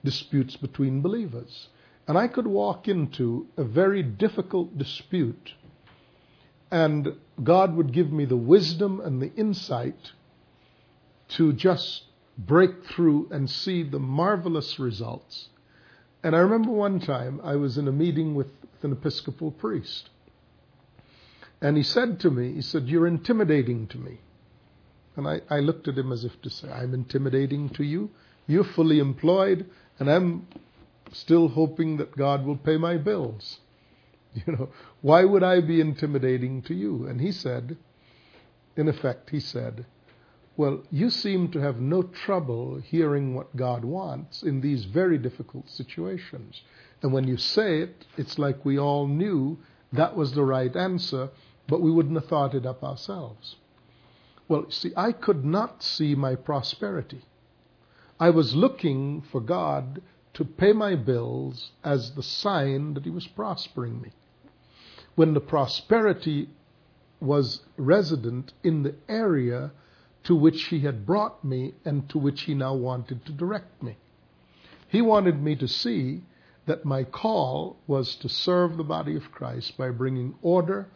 disputes 0.04 0.56
between 0.56 1.00
believers. 1.00 1.68
And 2.06 2.18
I 2.18 2.28
could 2.28 2.46
walk 2.46 2.86
into 2.86 3.46
a 3.56 3.64
very 3.64 4.02
difficult 4.02 4.76
dispute, 4.76 5.54
and 6.70 7.14
God 7.42 7.74
would 7.74 7.92
give 7.92 8.12
me 8.12 8.26
the 8.26 8.36
wisdom 8.36 9.00
and 9.00 9.22
the 9.22 9.32
insight 9.34 10.12
to 11.28 11.54
just 11.54 12.02
break 12.36 12.84
through 12.86 13.28
and 13.30 13.48
see 13.48 13.82
the 13.82 13.98
marvelous 13.98 14.78
results. 14.78 15.48
And 16.22 16.34
I 16.34 16.40
remember 16.40 16.70
one 16.70 17.00
time 17.00 17.40
I 17.44 17.56
was 17.56 17.78
in 17.78 17.86
a 17.86 17.92
meeting 17.92 18.34
with 18.34 18.48
an 18.82 18.92
Episcopal 18.92 19.50
priest. 19.50 20.10
And 21.60 21.76
he 21.76 21.82
said 21.82 22.20
to 22.20 22.30
me, 22.30 22.54
he 22.54 22.62
said, 22.62 22.88
You're 22.88 23.06
intimidating 23.06 23.86
to 23.88 23.98
me. 23.98 24.20
And 25.16 25.28
I, 25.28 25.40
I 25.48 25.60
looked 25.60 25.86
at 25.88 25.96
him 25.96 26.12
as 26.12 26.24
if 26.24 26.40
to 26.42 26.50
say, 26.50 26.68
I'm 26.68 26.92
intimidating 26.92 27.68
to 27.70 27.84
you. 27.84 28.10
You're 28.46 28.64
fully 28.64 28.98
employed, 28.98 29.70
and 29.98 30.10
I'm 30.10 30.46
still 31.12 31.48
hoping 31.48 31.96
that 31.98 32.16
God 32.16 32.44
will 32.44 32.56
pay 32.56 32.76
my 32.76 32.96
bills. 32.96 33.58
You 34.46 34.52
know, 34.52 34.68
why 35.00 35.24
would 35.24 35.44
I 35.44 35.60
be 35.60 35.80
intimidating 35.80 36.62
to 36.62 36.74
you? 36.74 37.06
And 37.06 37.20
he 37.20 37.30
said, 37.30 37.76
in 38.76 38.88
effect, 38.88 39.30
he 39.30 39.38
said, 39.38 39.86
Well, 40.56 40.84
you 40.90 41.10
seem 41.10 41.50
to 41.50 41.60
have 41.60 41.80
no 41.80 42.02
trouble 42.02 42.76
hearing 42.76 43.34
what 43.34 43.56
God 43.56 43.84
wants 43.84 44.42
in 44.42 44.60
these 44.60 44.84
very 44.84 45.18
difficult 45.18 45.68
situations. 45.68 46.62
And 47.02 47.12
when 47.12 47.26
you 47.26 47.36
say 47.36 47.80
it, 47.80 48.06
it's 48.16 48.38
like 48.38 48.64
we 48.64 48.78
all 48.78 49.08
knew 49.08 49.58
that 49.92 50.16
was 50.16 50.32
the 50.32 50.44
right 50.44 50.74
answer, 50.76 51.30
but 51.66 51.80
we 51.80 51.90
wouldn't 51.90 52.14
have 52.14 52.28
thought 52.28 52.54
it 52.54 52.66
up 52.66 52.84
ourselves. 52.84 53.56
Well, 54.46 54.70
see, 54.70 54.92
I 54.96 55.10
could 55.12 55.44
not 55.44 55.82
see 55.82 56.14
my 56.14 56.36
prosperity. 56.36 57.22
I 58.20 58.30
was 58.30 58.54
looking 58.54 59.22
for 59.22 59.40
God 59.40 60.02
to 60.34 60.44
pay 60.44 60.72
my 60.72 60.94
bills 60.94 61.72
as 61.82 62.12
the 62.12 62.22
sign 62.22 62.94
that 62.94 63.04
He 63.04 63.10
was 63.10 63.26
prospering 63.26 64.00
me. 64.00 64.12
When 65.16 65.34
the 65.34 65.40
prosperity 65.40 66.48
was 67.20 67.62
resident 67.76 68.52
in 68.62 68.82
the 68.82 68.94
area 69.08 69.72
to 70.24 70.34
which 70.34 70.64
He 70.64 70.80
had 70.80 71.06
brought 71.06 71.44
me 71.44 71.74
and 71.84 72.08
to 72.08 72.18
which 72.18 72.42
He 72.42 72.54
now 72.54 72.74
wanted 72.74 73.24
to 73.26 73.32
direct 73.32 73.82
me. 73.82 73.96
He 74.88 75.02
wanted 75.02 75.42
me 75.42 75.56
to 75.56 75.68
see 75.68 76.22
that 76.66 76.84
my 76.84 77.04
call 77.04 77.76
was 77.86 78.14
to 78.16 78.28
serve 78.28 78.76
the 78.76 78.84
body 78.84 79.16
of 79.16 79.32
Christ 79.32 79.76
by 79.76 79.90
bringing 79.90 80.34
order 80.40 80.88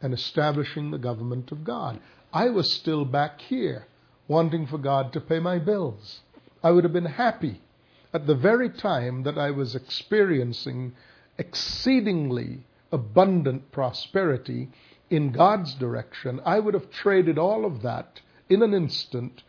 and 0.00 0.14
establishing 0.14 0.90
the 0.90 0.98
government 0.98 1.50
of 1.50 1.64
God. 1.64 1.98
I 2.32 2.50
was 2.50 2.72
still 2.72 3.04
back 3.04 3.40
here 3.40 3.86
wanting 4.28 4.66
for 4.66 4.78
God 4.78 5.12
to 5.12 5.20
pay 5.20 5.38
my 5.38 5.58
bills. 5.58 6.20
I 6.62 6.70
would 6.70 6.84
have 6.84 6.92
been 6.92 7.06
happy 7.06 7.60
at 8.12 8.26
the 8.26 8.34
very 8.34 8.70
time 8.70 9.22
that 9.24 9.38
I 9.38 9.50
was 9.50 9.74
experiencing 9.74 10.94
exceedingly 11.38 12.66
abundant 12.92 13.72
prosperity 13.72 14.68
in 15.10 15.32
God's 15.32 15.74
direction. 15.74 16.40
I 16.44 16.58
would 16.60 16.74
have 16.74 16.90
traded 16.90 17.38
all 17.38 17.64
of 17.64 17.82
that 17.82 18.20
in 18.48 18.62
an 18.62 18.74
instant 18.74 19.42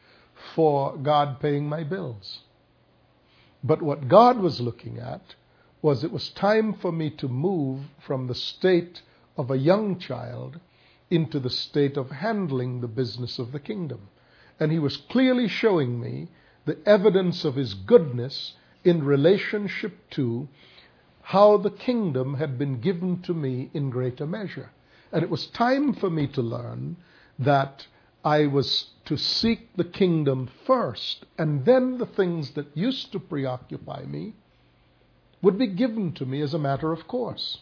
for 0.55 0.97
God 0.97 1.39
paying 1.39 1.67
my 1.67 1.83
bills. 1.83 2.39
But 3.63 3.81
what 3.81 4.07
God 4.07 4.39
was 4.39 4.61
looking 4.61 4.99
at 4.99 5.35
was 5.81 6.03
it 6.03 6.11
was 6.11 6.29
time 6.29 6.73
for 6.73 6.91
me 6.91 7.09
to 7.09 7.27
move 7.27 7.81
from 7.99 8.27
the 8.27 8.35
state 8.35 9.01
of 9.37 9.51
a 9.51 9.57
young 9.57 9.99
child 9.99 10.59
into 11.09 11.39
the 11.39 11.49
state 11.49 11.97
of 11.97 12.11
handling 12.11 12.81
the 12.81 12.87
business 12.87 13.39
of 13.39 13.51
the 13.51 13.59
kingdom. 13.59 14.09
And 14.59 14.71
he 14.71 14.79
was 14.79 14.97
clearly 14.97 15.47
showing 15.47 15.99
me 15.99 16.29
the 16.65 16.77
evidence 16.85 17.45
of 17.45 17.55
his 17.55 17.73
goodness 17.73 18.53
in 18.83 19.03
relationship 19.03 20.09
to 20.11 20.47
how 21.21 21.57
the 21.57 21.71
kingdom 21.71 22.35
had 22.35 22.57
been 22.57 22.79
given 22.79 23.21
to 23.21 23.33
me 23.33 23.69
in 23.73 23.89
greater 23.89 24.25
measure. 24.25 24.71
And 25.11 25.23
it 25.23 25.29
was 25.29 25.47
time 25.47 25.93
for 25.93 26.09
me 26.09 26.27
to 26.27 26.41
learn 26.41 26.97
that 27.39 27.87
I 28.27 28.45
was 28.45 28.87
to 29.05 29.15
seek 29.15 29.73
the 29.77 29.85
kingdom 29.85 30.49
first, 30.65 31.25
and 31.37 31.63
then 31.63 31.97
the 31.97 32.05
things 32.05 32.51
that 32.55 32.75
used 32.75 33.13
to 33.13 33.19
preoccupy 33.21 34.03
me 34.03 34.33
would 35.41 35.57
be 35.57 35.67
given 35.67 36.11
to 36.15 36.25
me 36.25 36.41
as 36.41 36.53
a 36.53 36.59
matter 36.59 36.91
of 36.91 37.07
course, 37.07 37.59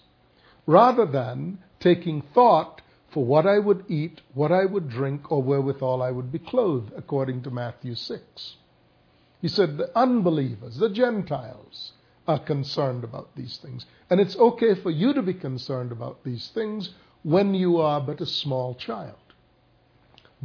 rather 0.65 1.05
than 1.05 1.59
taking 1.79 2.23
thought 2.23 2.81
for 3.09 3.23
what 3.23 3.45
I 3.45 3.59
would 3.59 3.85
eat, 3.87 4.21
what 4.33 4.51
I 4.51 4.65
would 4.65 4.89
drink, 4.89 5.31
or 5.31 5.43
wherewithal 5.43 6.01
I 6.01 6.09
would 6.09 6.31
be 6.31 6.39
clothed, 6.39 6.93
according 6.97 7.43
to 7.43 7.51
Matthew 7.51 7.93
6. 7.93 8.55
He 9.43 9.47
said 9.47 9.77
the 9.77 9.95
unbelievers, 9.95 10.77
the 10.77 10.89
Gentiles, 10.89 11.91
are 12.27 12.39
concerned 12.39 13.03
about 13.03 13.35
these 13.35 13.57
things. 13.57 13.85
And 14.09 14.19
it's 14.19 14.35
okay 14.35 14.73
for 14.73 14.89
you 14.89 15.13
to 15.13 15.21
be 15.21 15.35
concerned 15.35 15.91
about 15.91 16.23
these 16.23 16.47
things 16.47 16.89
when 17.21 17.53
you 17.53 17.79
are 17.79 18.01
but 18.01 18.19
a 18.19 18.25
small 18.25 18.73
child. 18.73 19.24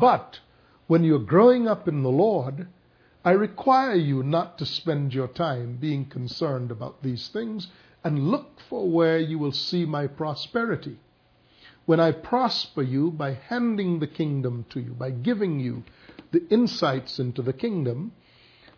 But 0.00 0.40
when 0.86 1.04
you're 1.04 1.18
growing 1.18 1.68
up 1.68 1.86
in 1.86 2.02
the 2.02 2.08
Lord, 2.08 2.68
I 3.22 3.32
require 3.32 3.94
you 3.94 4.22
not 4.22 4.56
to 4.58 4.64
spend 4.64 5.12
your 5.12 5.28
time 5.28 5.76
being 5.76 6.06
concerned 6.06 6.70
about 6.70 7.02
these 7.02 7.28
things 7.28 7.68
and 8.02 8.30
look 8.30 8.60
for 8.68 8.88
where 8.88 9.18
you 9.18 9.38
will 9.38 9.52
see 9.52 9.84
my 9.84 10.06
prosperity. 10.06 10.98
When 11.84 12.00
I 12.00 12.12
prosper 12.12 12.82
you 12.82 13.10
by 13.10 13.34
handing 13.34 13.98
the 13.98 14.06
kingdom 14.06 14.64
to 14.70 14.80
you, 14.80 14.92
by 14.92 15.10
giving 15.10 15.60
you 15.60 15.84
the 16.30 16.48
insights 16.48 17.18
into 17.18 17.42
the 17.42 17.52
kingdom, 17.52 18.12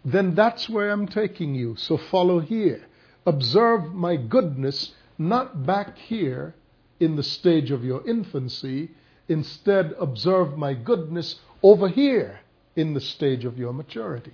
then 0.05 0.35
that's 0.35 0.69
where 0.69 0.91
I'm 0.91 1.07
taking 1.07 1.55
you. 1.55 1.77
So 1.77 1.97
follow 1.97 2.41
here. 2.41 2.87
Observe 3.25 3.93
my 3.95 4.17
goodness, 4.17 4.93
not 5.19 5.65
back 5.65 5.97
here 5.99 6.57
in 6.99 7.15
the 7.15 7.23
stage 7.23 7.71
of 7.71 7.85
your 7.85 8.05
infancy. 8.09 8.91
Instead, 9.33 9.95
observe 9.99 10.57
my 10.57 10.75
goodness 10.75 11.37
over 11.63 11.89
here 11.89 12.41
in 12.77 12.95
the 12.95 13.01
stage 13.01 13.45
of 13.45 13.59
your 13.59 13.73
maturity. 13.73 14.33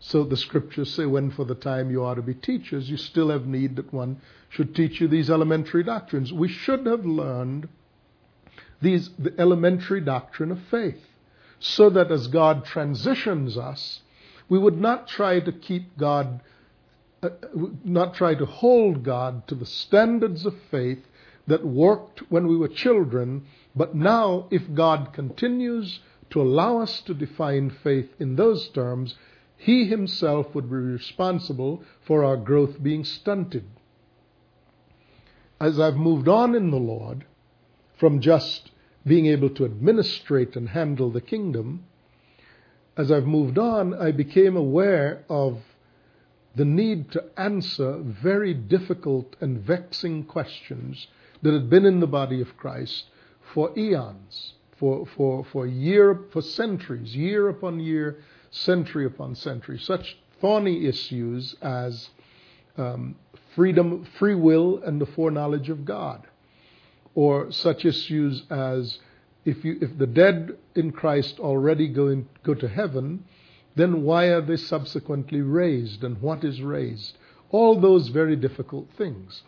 So 0.00 0.24
the 0.24 0.36
scriptures 0.36 0.92
say, 0.92 1.06
when 1.06 1.30
for 1.30 1.44
the 1.44 1.54
time 1.54 1.90
you 1.90 2.02
are 2.02 2.16
to 2.16 2.22
be 2.22 2.34
teachers, 2.34 2.90
you 2.90 2.96
still 2.96 3.30
have 3.30 3.46
need 3.46 3.76
that 3.76 3.92
one 3.92 4.20
should 4.48 4.74
teach 4.74 5.00
you 5.00 5.06
these 5.06 5.30
elementary 5.30 5.84
doctrines. 5.84 6.32
We 6.32 6.48
should 6.48 6.86
have 6.86 7.06
learned 7.06 7.68
these, 8.80 9.10
the 9.16 9.32
elementary 9.38 10.00
doctrine 10.00 10.50
of 10.50 10.58
faith, 10.70 11.06
so 11.60 11.88
that 11.90 12.10
as 12.10 12.26
God 12.26 12.64
transitions 12.64 13.56
us, 13.56 14.00
we 14.48 14.58
would 14.58 14.80
not 14.80 15.06
try 15.06 15.38
to 15.38 15.52
keep 15.52 15.96
God, 15.96 16.40
uh, 17.22 17.30
not 17.84 18.14
try 18.14 18.34
to 18.34 18.44
hold 18.44 19.04
God 19.04 19.46
to 19.46 19.54
the 19.54 19.66
standards 19.66 20.44
of 20.44 20.54
faith 20.70 21.06
that 21.46 21.64
worked 21.64 22.20
when 22.28 22.48
we 22.48 22.56
were 22.56 22.68
children, 22.68 23.46
but 23.74 23.94
now, 23.94 24.46
if 24.50 24.74
God 24.74 25.12
continues 25.12 26.00
to 26.30 26.42
allow 26.42 26.78
us 26.80 27.00
to 27.02 27.14
define 27.14 27.70
faith 27.70 28.14
in 28.18 28.36
those 28.36 28.68
terms, 28.68 29.16
He 29.56 29.86
Himself 29.86 30.54
would 30.54 30.68
be 30.68 30.76
responsible 30.76 31.82
for 32.00 32.24
our 32.24 32.36
growth 32.36 32.82
being 32.82 33.04
stunted. 33.04 33.64
As 35.60 35.80
I've 35.80 35.96
moved 35.96 36.28
on 36.28 36.54
in 36.54 36.70
the 36.70 36.78
Lord, 36.78 37.24
from 37.96 38.20
just 38.20 38.70
being 39.06 39.26
able 39.26 39.50
to 39.50 39.64
administrate 39.64 40.56
and 40.56 40.70
handle 40.70 41.10
the 41.10 41.20
kingdom, 41.20 41.84
as 42.96 43.10
I've 43.10 43.26
moved 43.26 43.58
on, 43.58 43.94
I 43.94 44.12
became 44.12 44.56
aware 44.56 45.24
of 45.28 45.62
the 46.54 46.64
need 46.64 47.10
to 47.12 47.24
answer 47.38 47.98
very 48.02 48.52
difficult 48.52 49.34
and 49.40 49.58
vexing 49.58 50.24
questions 50.24 51.06
that 51.40 51.54
had 51.54 51.70
been 51.70 51.86
in 51.86 52.00
the 52.00 52.06
body 52.06 52.42
of 52.42 52.56
Christ 52.56 53.06
for 53.54 53.76
eons 53.78 54.54
for, 54.82 55.06
for, 55.16 55.44
for 55.52 55.64
year, 55.64 56.18
for 56.32 56.42
centuries, 56.42 57.14
year 57.14 57.48
upon 57.48 57.78
year, 57.78 58.18
century 58.50 59.06
upon 59.06 59.36
century. 59.36 59.78
Such 59.78 60.18
thorny 60.40 60.86
issues 60.86 61.54
as 61.62 62.08
um, 62.76 63.14
freedom, 63.54 64.04
free 64.18 64.34
will, 64.34 64.82
and 64.82 65.00
the 65.00 65.06
foreknowledge 65.06 65.70
of 65.70 65.84
God, 65.84 66.26
or 67.14 67.52
such 67.52 67.84
issues 67.84 68.42
as 68.50 68.98
if 69.44 69.64
you, 69.64 69.78
if 69.80 69.96
the 69.98 70.06
dead 70.08 70.58
in 70.74 70.90
Christ 70.90 71.38
already 71.38 71.86
go 71.86 72.08
in, 72.08 72.28
go 72.42 72.52
to 72.52 72.66
heaven, 72.66 73.24
then 73.76 74.02
why 74.02 74.24
are 74.26 74.40
they 74.40 74.56
subsequently 74.56 75.42
raised, 75.42 76.02
and 76.02 76.20
what 76.20 76.42
is 76.42 76.60
raised? 76.60 77.16
All 77.52 77.80
those 77.80 78.08
very 78.08 78.34
difficult 78.34 78.88
things. 78.98 79.44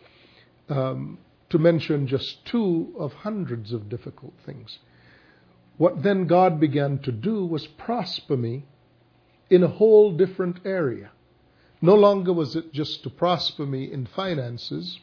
Um, 0.69 1.17
to 1.49 1.57
mention 1.57 2.07
just 2.07 2.45
two 2.45 2.93
of 2.97 3.13
hundreds 3.13 3.71
of 3.71 3.89
difficult 3.89 4.33
things. 4.45 4.79
What 5.77 6.03
then 6.03 6.25
God 6.25 6.59
began 6.59 6.99
to 6.99 7.11
do 7.11 7.45
was 7.45 7.67
prosper 7.67 8.37
me 8.37 8.65
in 9.49 9.63
a 9.63 9.67
whole 9.67 10.11
different 10.11 10.59
area. 10.65 11.11
No 11.81 11.95
longer 11.95 12.33
was 12.33 12.55
it 12.55 12.73
just 12.73 13.03
to 13.03 13.09
prosper 13.09 13.65
me 13.65 13.91
in 13.91 14.05
finances 14.05 14.99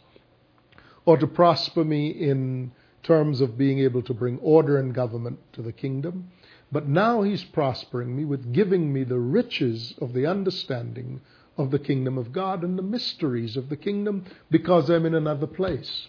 or 1.04 1.16
to 1.18 1.26
prosper 1.26 1.84
me 1.84 2.08
in 2.08 2.72
terms 3.02 3.40
of 3.40 3.58
being 3.58 3.80
able 3.80 4.02
to 4.02 4.14
bring 4.14 4.38
order 4.38 4.78
and 4.78 4.94
government 4.94 5.38
to 5.52 5.62
the 5.62 5.72
kingdom. 5.72 6.30
But 6.70 6.88
now 6.88 7.22
he's 7.22 7.44
prospering 7.44 8.16
me 8.16 8.24
with 8.24 8.52
giving 8.52 8.92
me 8.92 9.04
the 9.04 9.18
riches 9.18 9.94
of 10.00 10.14
the 10.14 10.26
understanding 10.26 11.20
of 11.58 11.70
the 11.70 11.78
kingdom 11.78 12.16
of 12.16 12.32
God 12.32 12.64
and 12.64 12.78
the 12.78 12.82
mysteries 12.82 13.56
of 13.56 13.68
the 13.68 13.76
kingdom 13.76 14.24
because 14.50 14.88
I'm 14.88 15.04
in 15.04 15.14
another 15.14 15.46
place. 15.46 16.08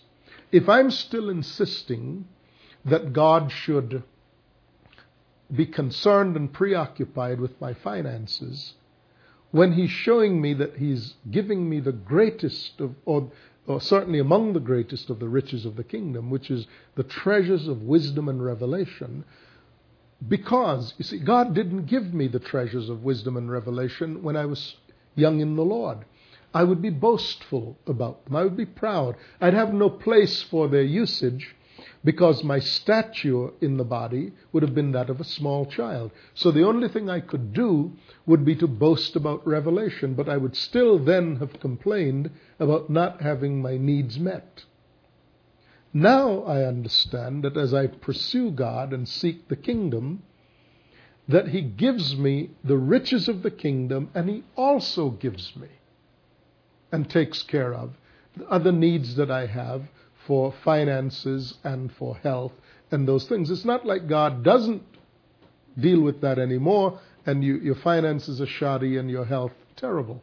If 0.53 0.69
I'm 0.69 0.91
still 0.91 1.31
insisting 1.31 2.27
that 2.85 3.11
God 3.11 3.51
should 3.51 4.03
be 5.51 5.65
concerned 5.65 6.35
and 6.37 6.53
preoccupied 6.53 7.41
with 7.41 7.59
my 7.59 7.73
finances, 7.73 8.75
when 9.49 9.73
He's 9.73 9.89
showing 9.89 10.39
me 10.39 10.53
that 10.53 10.77
He's 10.77 11.15
giving 11.31 11.67
me 11.67 11.79
the 11.79 11.91
greatest 11.91 12.79
of, 12.79 12.93
or, 13.03 13.31
or 13.65 13.81
certainly 13.81 14.19
among 14.19 14.53
the 14.53 14.59
greatest 14.59 15.09
of 15.09 15.19
the 15.19 15.27
riches 15.27 15.65
of 15.65 15.75
the 15.75 15.83
kingdom, 15.83 16.29
which 16.29 16.51
is 16.51 16.67
the 16.93 17.03
treasures 17.03 17.67
of 17.67 17.81
wisdom 17.81 18.29
and 18.29 18.45
revelation, 18.45 19.25
because, 20.27 20.93
you 20.99 21.03
see, 21.03 21.17
God 21.17 21.55
didn't 21.55 21.87
give 21.87 22.13
me 22.13 22.27
the 22.27 22.39
treasures 22.39 22.89
of 22.89 23.03
wisdom 23.03 23.37
and 23.37 23.51
revelation 23.51 24.21
when 24.21 24.37
I 24.37 24.45
was 24.45 24.75
young 25.15 25.39
in 25.39 25.55
the 25.55 25.65
Lord. 25.65 26.05
I 26.53 26.63
would 26.63 26.81
be 26.81 26.91
boastful 26.91 27.77
about 27.87 28.25
them. 28.25 28.35
I 28.35 28.43
would 28.43 28.57
be 28.57 28.65
proud. 28.65 29.15
I'd 29.41 29.55
have 29.55 29.73
no 29.73 29.89
place 29.89 30.43
for 30.43 30.67
their 30.67 30.83
usage 30.83 31.55
because 32.03 32.43
my 32.43 32.59
stature 32.59 33.49
in 33.59 33.77
the 33.77 33.83
body 33.83 34.33
would 34.51 34.61
have 34.61 34.75
been 34.75 34.91
that 34.91 35.09
of 35.09 35.19
a 35.19 35.25
small 35.25 35.65
child. 35.65 36.11
So 36.35 36.51
the 36.51 36.63
only 36.63 36.89
thing 36.89 37.09
I 37.09 37.21
could 37.21 37.53
do 37.53 37.93
would 38.25 38.45
be 38.45 38.55
to 38.57 38.67
boast 38.67 39.15
about 39.15 39.47
revelation, 39.47 40.13
but 40.13 40.29
I 40.29 40.37
would 40.37 40.55
still 40.55 40.99
then 40.99 41.37
have 41.37 41.59
complained 41.59 42.29
about 42.59 42.89
not 42.89 43.21
having 43.21 43.61
my 43.61 43.77
needs 43.77 44.19
met. 44.19 44.65
Now 45.91 46.43
I 46.43 46.63
understand 46.63 47.43
that 47.43 47.57
as 47.57 47.73
I 47.73 47.87
pursue 47.87 48.51
God 48.51 48.93
and 48.93 49.07
seek 49.07 49.47
the 49.47 49.55
kingdom, 49.55 50.23
that 51.27 51.47
He 51.47 51.61
gives 51.61 52.15
me 52.15 52.51
the 52.63 52.77
riches 52.77 53.27
of 53.27 53.43
the 53.43 53.51
kingdom 53.51 54.09
and 54.13 54.29
He 54.29 54.43
also 54.55 55.09
gives 55.09 55.55
me 55.55 55.67
and 56.93 57.09
takes 57.09 57.41
care 57.43 57.73
of 57.73 57.91
the 58.37 58.47
other 58.47 58.71
needs 58.71 59.15
that 59.15 59.29
I 59.29 59.47
have 59.47 59.83
for 60.25 60.53
finances 60.63 61.55
and 61.63 61.91
for 61.91 62.15
health 62.17 62.53
and 62.91 63.07
those 63.07 63.27
things. 63.27 63.51
It's 63.51 63.65
not 63.65 63.85
like 63.85 64.07
God 64.07 64.43
doesn't 64.43 64.83
deal 65.77 66.01
with 66.01 66.21
that 66.21 66.39
anymore 66.39 66.99
and 67.25 67.43
you, 67.43 67.57
your 67.57 67.75
finances 67.75 68.39
are 68.39 68.45
shoddy 68.45 68.97
and 68.97 69.09
your 69.09 69.25
health 69.25 69.51
terrible. 69.75 70.21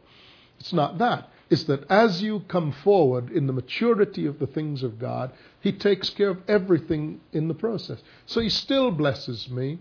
It's 0.59 0.73
not 0.73 0.97
that. 0.99 1.29
It's 1.49 1.63
that 1.65 1.83
as 1.89 2.21
you 2.21 2.41
come 2.47 2.71
forward 2.71 3.29
in 3.29 3.47
the 3.47 3.53
maturity 3.53 4.25
of 4.25 4.39
the 4.39 4.47
things 4.47 4.83
of 4.83 4.97
God, 4.97 5.33
He 5.59 5.73
takes 5.73 6.09
care 6.09 6.29
of 6.29 6.41
everything 6.47 7.19
in 7.33 7.49
the 7.49 7.53
process. 7.53 8.01
So 8.25 8.39
He 8.39 8.49
still 8.49 8.91
blesses 8.91 9.49
me 9.49 9.79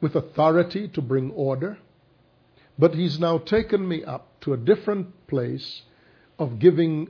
with 0.00 0.16
authority 0.16 0.88
to 0.88 1.00
bring 1.00 1.30
order, 1.30 1.78
but 2.76 2.96
He's 2.96 3.20
now 3.20 3.38
taken 3.38 3.86
me 3.86 4.02
up 4.02 4.40
to 4.40 4.52
a 4.52 4.56
different 4.56 5.28
place 5.28 5.82
of 6.38 6.58
giving, 6.58 7.08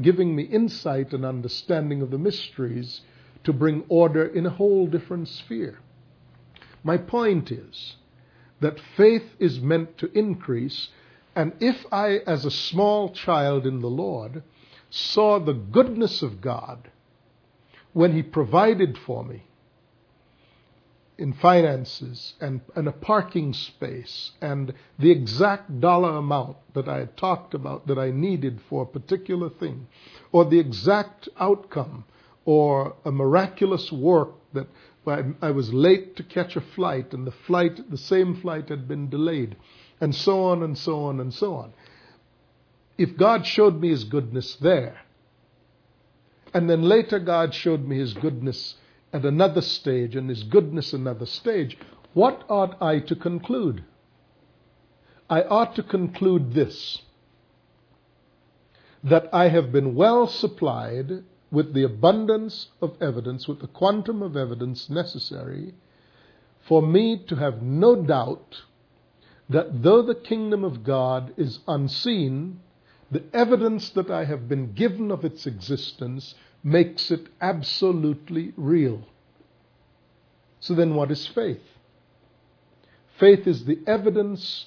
giving 0.00 0.34
me 0.34 0.44
insight 0.44 1.12
and 1.12 1.24
understanding 1.24 2.02
of 2.02 2.10
the 2.10 2.18
mysteries 2.18 3.02
to 3.44 3.52
bring 3.52 3.84
order 3.88 4.24
in 4.24 4.46
a 4.46 4.50
whole 4.50 4.86
different 4.86 5.28
sphere. 5.28 5.78
My 6.82 6.96
point 6.96 7.52
is 7.52 7.96
that 8.60 8.80
faith 8.96 9.34
is 9.38 9.60
meant 9.60 9.98
to 9.98 10.10
increase, 10.18 10.88
and 11.34 11.52
if 11.60 11.84
I, 11.92 12.18
as 12.26 12.44
a 12.44 12.50
small 12.50 13.10
child 13.10 13.66
in 13.66 13.80
the 13.80 13.90
Lord, 13.90 14.42
saw 14.88 15.38
the 15.38 15.52
goodness 15.52 16.22
of 16.22 16.40
God 16.40 16.90
when 17.92 18.12
He 18.12 18.22
provided 18.22 18.96
for 18.96 19.24
me, 19.24 19.44
in 21.18 21.32
finances 21.32 22.34
and, 22.40 22.60
and 22.74 22.86
a 22.88 22.92
parking 22.92 23.52
space 23.54 24.32
and 24.40 24.72
the 24.98 25.10
exact 25.10 25.80
dollar 25.80 26.16
amount 26.16 26.56
that 26.74 26.88
I 26.88 26.98
had 26.98 27.16
talked 27.16 27.54
about 27.54 27.86
that 27.86 27.98
I 27.98 28.10
needed 28.10 28.60
for 28.68 28.82
a 28.82 28.86
particular 28.86 29.48
thing, 29.48 29.86
or 30.30 30.44
the 30.44 30.58
exact 30.58 31.28
outcome, 31.38 32.04
or 32.44 32.94
a 33.04 33.10
miraculous 33.10 33.90
work 33.90 34.34
that 34.52 34.68
I, 35.06 35.22
I 35.40 35.50
was 35.52 35.72
late 35.72 36.16
to 36.16 36.22
catch 36.22 36.56
a 36.56 36.60
flight 36.60 37.14
and 37.14 37.26
the 37.26 37.32
flight, 37.32 37.90
the 37.90 37.98
same 37.98 38.36
flight 38.36 38.68
had 38.68 38.86
been 38.86 39.08
delayed, 39.08 39.56
and 40.00 40.14
so 40.14 40.44
on 40.44 40.62
and 40.62 40.76
so 40.76 41.04
on 41.04 41.20
and 41.20 41.32
so 41.32 41.54
on. 41.54 41.72
If 42.98 43.16
God 43.16 43.46
showed 43.46 43.80
me 43.80 43.88
His 43.88 44.04
goodness 44.04 44.56
there, 44.56 45.00
and 46.52 46.68
then 46.68 46.82
later 46.82 47.18
God 47.18 47.54
showed 47.54 47.86
me 47.86 47.98
His 47.98 48.14
goodness 48.14 48.76
at 49.12 49.24
another 49.24 49.60
stage 49.60 50.16
and 50.16 50.28
His 50.28 50.42
goodness 50.42 50.92
another 50.92 51.26
stage, 51.26 51.78
what 52.14 52.44
ought 52.48 52.80
I 52.82 53.00
to 53.00 53.16
conclude? 53.16 53.84
I 55.28 55.42
ought 55.42 55.74
to 55.76 55.82
conclude 55.82 56.54
this 56.54 57.02
that 59.02 59.28
I 59.32 59.48
have 59.48 59.70
been 59.70 59.94
well 59.94 60.26
supplied 60.26 61.22
with 61.50 61.74
the 61.74 61.84
abundance 61.84 62.68
of 62.82 63.00
evidence, 63.00 63.46
with 63.46 63.60
the 63.60 63.68
quantum 63.68 64.22
of 64.22 64.36
evidence 64.36 64.90
necessary 64.90 65.74
for 66.66 66.82
me 66.82 67.22
to 67.28 67.36
have 67.36 67.62
no 67.62 67.94
doubt 67.94 68.62
that 69.48 69.82
though 69.82 70.02
the 70.02 70.14
kingdom 70.14 70.64
of 70.64 70.82
God 70.82 71.32
is 71.36 71.60
unseen, 71.68 72.60
the 73.10 73.22
evidence 73.32 73.90
that 73.90 74.10
I 74.10 74.24
have 74.24 74.48
been 74.48 74.72
given 74.72 75.12
of 75.12 75.24
its 75.24 75.46
existence 75.46 76.34
makes 76.66 77.12
it 77.12 77.28
absolutely 77.40 78.52
real. 78.56 79.00
So 80.58 80.74
then, 80.74 80.96
what 80.96 81.12
is 81.12 81.24
faith? 81.28 81.62
Faith 83.20 83.46
is 83.46 83.66
the 83.66 83.78
evidence 83.86 84.66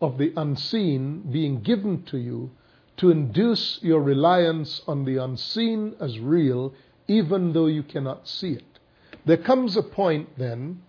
of 0.00 0.16
the 0.16 0.32
unseen 0.38 1.30
being 1.30 1.60
given 1.60 2.02
to 2.04 2.16
you 2.16 2.50
to 2.96 3.10
induce 3.10 3.78
your 3.82 4.00
reliance 4.00 4.80
on 4.88 5.04
the 5.04 5.22
unseen 5.22 5.94
as 6.00 6.18
real, 6.18 6.72
even 7.08 7.52
though 7.52 7.66
you 7.66 7.82
cannot 7.82 8.26
see 8.26 8.52
it. 8.52 8.78
There 9.26 9.36
comes 9.36 9.76
a 9.76 9.82
point 9.82 10.30
then 10.38 10.80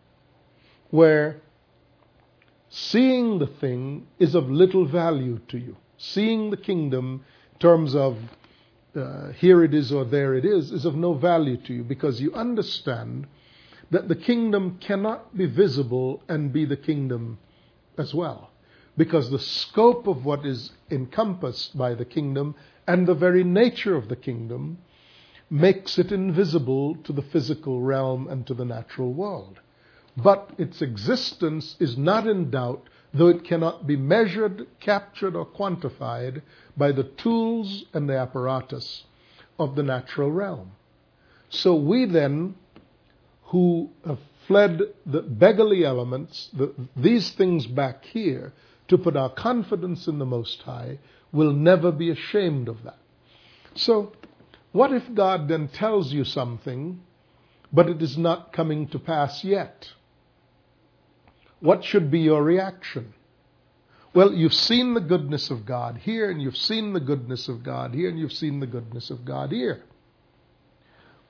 where 0.89 1.41
seeing 2.69 3.39
the 3.39 3.47
thing 3.47 4.07
is 4.19 4.35
of 4.35 4.49
little 4.49 4.85
value 4.85 5.41
to 5.49 5.57
you. 5.57 5.75
Seeing 5.97 6.49
the 6.49 6.57
kingdom 6.57 7.25
in 7.51 7.59
terms 7.59 7.93
of 7.93 8.17
uh, 8.95 9.31
here 9.33 9.63
it 9.63 9.73
is 9.73 9.91
or 9.91 10.05
there 10.05 10.35
it 10.35 10.45
is, 10.45 10.71
is 10.71 10.85
of 10.85 10.95
no 10.95 11.13
value 11.13 11.57
to 11.57 11.73
you 11.73 11.83
because 11.83 12.21
you 12.21 12.33
understand 12.33 13.27
that 13.91 14.07
the 14.07 14.15
kingdom 14.15 14.77
cannot 14.79 15.35
be 15.35 15.45
visible 15.45 16.21
and 16.27 16.53
be 16.53 16.65
the 16.65 16.77
kingdom 16.77 17.37
as 17.97 18.13
well. 18.13 18.51
Because 18.97 19.29
the 19.29 19.39
scope 19.39 20.07
of 20.07 20.25
what 20.25 20.45
is 20.45 20.71
encompassed 20.91 21.77
by 21.77 21.93
the 21.93 22.05
kingdom 22.05 22.55
and 22.87 23.07
the 23.07 23.15
very 23.15 23.43
nature 23.43 23.95
of 23.95 24.09
the 24.09 24.15
kingdom 24.15 24.79
makes 25.49 25.97
it 25.97 26.11
invisible 26.11 26.95
to 27.03 27.13
the 27.13 27.21
physical 27.21 27.81
realm 27.81 28.27
and 28.27 28.45
to 28.47 28.53
the 28.53 28.65
natural 28.65 29.13
world. 29.13 29.59
But 30.17 30.51
its 30.57 30.81
existence 30.81 31.75
is 31.79 31.97
not 31.97 32.27
in 32.27 32.51
doubt, 32.51 32.89
though 33.13 33.27
it 33.27 33.43
cannot 33.43 33.87
be 33.87 33.95
measured, 33.95 34.67
captured, 34.79 35.35
or 35.35 35.45
quantified 35.45 36.41
by 36.77 36.91
the 36.91 37.03
tools 37.03 37.85
and 37.93 38.09
the 38.09 38.17
apparatus 38.17 39.03
of 39.57 39.75
the 39.75 39.83
natural 39.83 40.31
realm. 40.31 40.71
So 41.49 41.75
we 41.75 42.05
then, 42.05 42.55
who 43.45 43.89
have 44.05 44.19
fled 44.47 44.81
the 45.05 45.21
beggarly 45.21 45.83
elements, 45.83 46.49
the, 46.53 46.73
these 46.95 47.31
things 47.31 47.65
back 47.65 48.05
here, 48.05 48.53
to 48.87 48.97
put 48.97 49.15
our 49.15 49.29
confidence 49.29 50.07
in 50.07 50.19
the 50.19 50.25
Most 50.25 50.61
High, 50.63 50.99
will 51.31 51.53
never 51.53 51.91
be 51.91 52.09
ashamed 52.09 52.67
of 52.67 52.83
that. 52.83 52.97
So, 53.75 54.13
what 54.71 54.91
if 54.91 55.03
God 55.13 55.47
then 55.47 55.67
tells 55.67 56.11
you 56.11 56.23
something, 56.23 57.01
but 57.71 57.89
it 57.89 58.01
is 58.01 58.17
not 58.17 58.53
coming 58.53 58.87
to 58.89 58.99
pass 58.99 59.43
yet? 59.43 59.87
What 61.59 61.83
should 61.83 62.09
be 62.09 62.19
your 62.19 62.43
reaction? 62.43 63.13
Well, 64.13 64.33
you've 64.33 64.53
seen 64.53 64.93
the 64.93 65.01
goodness 65.01 65.51
of 65.51 65.65
God 65.65 65.97
here, 65.97 66.31
and 66.31 66.41
you've 66.41 66.57
seen 66.57 66.93
the 66.93 66.99
goodness 66.99 67.47
of 67.47 67.63
God 67.63 67.93
here, 67.93 68.09
and 68.09 68.17
you've 68.17 68.33
seen 68.33 68.59
the 68.59 68.67
goodness 68.67 69.09
of 69.09 69.23
God 69.23 69.51
here. 69.51 69.83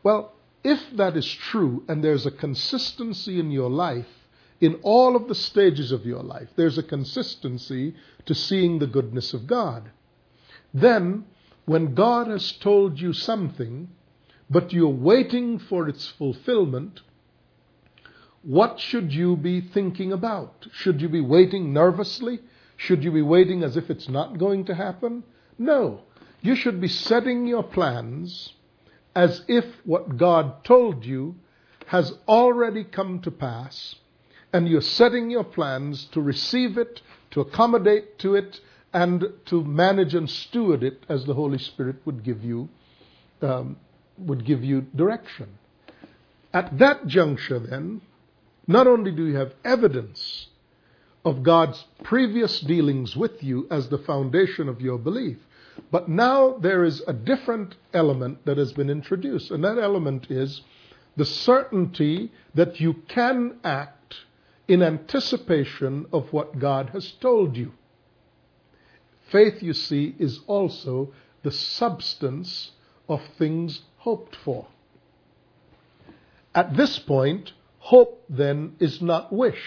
Well, 0.01 0.33
if 0.63 0.79
that 0.95 1.17
is 1.17 1.29
true, 1.29 1.83
and 1.87 2.03
there's 2.03 2.25
a 2.25 2.31
consistency 2.31 3.39
in 3.39 3.51
your 3.51 3.69
life, 3.69 4.07
in 4.61 4.75
all 4.83 5.15
of 5.15 5.27
the 5.27 5.35
stages 5.35 5.91
of 5.91 6.05
your 6.05 6.23
life, 6.23 6.49
there's 6.55 6.77
a 6.77 6.83
consistency 6.83 7.95
to 8.25 8.35
seeing 8.35 8.79
the 8.79 8.87
goodness 8.87 9.33
of 9.33 9.47
God. 9.47 9.91
Then, 10.73 11.25
when 11.65 11.95
God 11.95 12.27
has 12.27 12.51
told 12.51 12.99
you 12.99 13.13
something, 13.13 13.89
but 14.49 14.73
you're 14.73 14.89
waiting 14.89 15.59
for 15.59 15.87
its 15.87 16.07
fulfillment, 16.07 17.01
what 18.43 18.79
should 18.79 19.13
you 19.13 19.35
be 19.35 19.61
thinking 19.61 20.11
about? 20.11 20.67
Should 20.71 21.01
you 21.01 21.09
be 21.09 21.21
waiting 21.21 21.73
nervously? 21.73 22.39
Should 22.77 23.03
you 23.03 23.11
be 23.11 23.21
waiting 23.21 23.63
as 23.63 23.75
if 23.75 23.89
it's 23.89 24.07
not 24.07 24.37
going 24.37 24.65
to 24.65 24.75
happen? 24.75 25.23
No. 25.57 26.01
You 26.41 26.55
should 26.55 26.79
be 26.79 26.87
setting 26.87 27.45
your 27.47 27.63
plans 27.63 28.53
as 29.15 29.43
if 29.47 29.65
what 29.83 30.17
God 30.17 30.63
told 30.63 31.03
you 31.05 31.35
has 31.87 32.13
already 32.27 32.83
come 32.83 33.19
to 33.19 33.31
pass, 33.31 33.95
and 34.53 34.69
you're 34.69 34.81
setting 34.81 35.29
your 35.29 35.43
plans 35.43 36.05
to 36.11 36.21
receive 36.21 36.77
it, 36.77 37.01
to 37.31 37.41
accommodate 37.41 38.19
to 38.19 38.35
it, 38.35 38.61
and 38.93 39.25
to 39.45 39.63
manage 39.63 40.15
and 40.15 40.29
steward 40.29 40.83
it 40.83 41.03
as 41.09 41.25
the 41.25 41.33
Holy 41.33 41.57
Spirit 41.57 41.97
would 42.05 42.23
give 42.23 42.43
you 42.43 42.69
um, 43.41 43.77
would 44.17 44.45
give 44.45 44.63
you 44.63 44.81
direction. 44.95 45.47
At 46.53 46.77
that 46.79 47.07
juncture, 47.07 47.59
then, 47.59 48.01
not 48.69 48.85
only 48.85 49.11
do 49.11 49.25
you 49.25 49.35
have 49.35 49.55
evidence 49.65 50.45
of 51.25 51.41
God's 51.41 51.83
previous 52.03 52.59
dealings 52.59 53.15
with 53.15 53.41
you 53.43 53.67
as 53.71 53.89
the 53.89 53.97
foundation 53.97 54.69
of 54.69 54.79
your 54.79 54.99
belief, 54.99 55.37
but 55.89 56.07
now 56.07 56.55
there 56.59 56.83
is 56.83 57.01
a 57.07 57.13
different 57.13 57.73
element 57.95 58.45
that 58.45 58.59
has 58.59 58.71
been 58.71 58.91
introduced, 58.91 59.49
and 59.49 59.63
that 59.63 59.79
element 59.79 60.29
is 60.29 60.61
the 61.17 61.25
certainty 61.25 62.31
that 62.53 62.79
you 62.79 62.93
can 63.07 63.57
act 63.63 64.15
in 64.67 64.83
anticipation 64.83 66.05
of 66.13 66.31
what 66.31 66.59
God 66.59 66.91
has 66.91 67.11
told 67.13 67.57
you. 67.57 67.71
Faith, 69.31 69.63
you 69.63 69.73
see, 69.73 70.15
is 70.19 70.41
also 70.45 71.11
the 71.41 71.51
substance 71.51 72.69
of 73.07 73.19
things 73.39 73.81
hoped 73.97 74.35
for. 74.35 74.67
At 76.53 76.77
this 76.77 76.99
point, 76.99 77.53
hope 77.89 78.23
then 78.29 78.75
is 78.79 79.01
not 79.01 79.33
wish. 79.33 79.63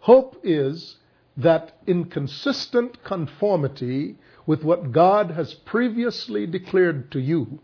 Hope 0.00 0.38
is 0.44 0.96
that 1.34 1.72
in 1.86 2.04
consistent 2.04 3.02
conformity 3.02 4.18
with 4.44 4.62
what 4.62 4.92
God 4.92 5.30
has 5.30 5.54
previously 5.54 6.46
declared 6.46 7.10
to 7.12 7.18
you, 7.18 7.60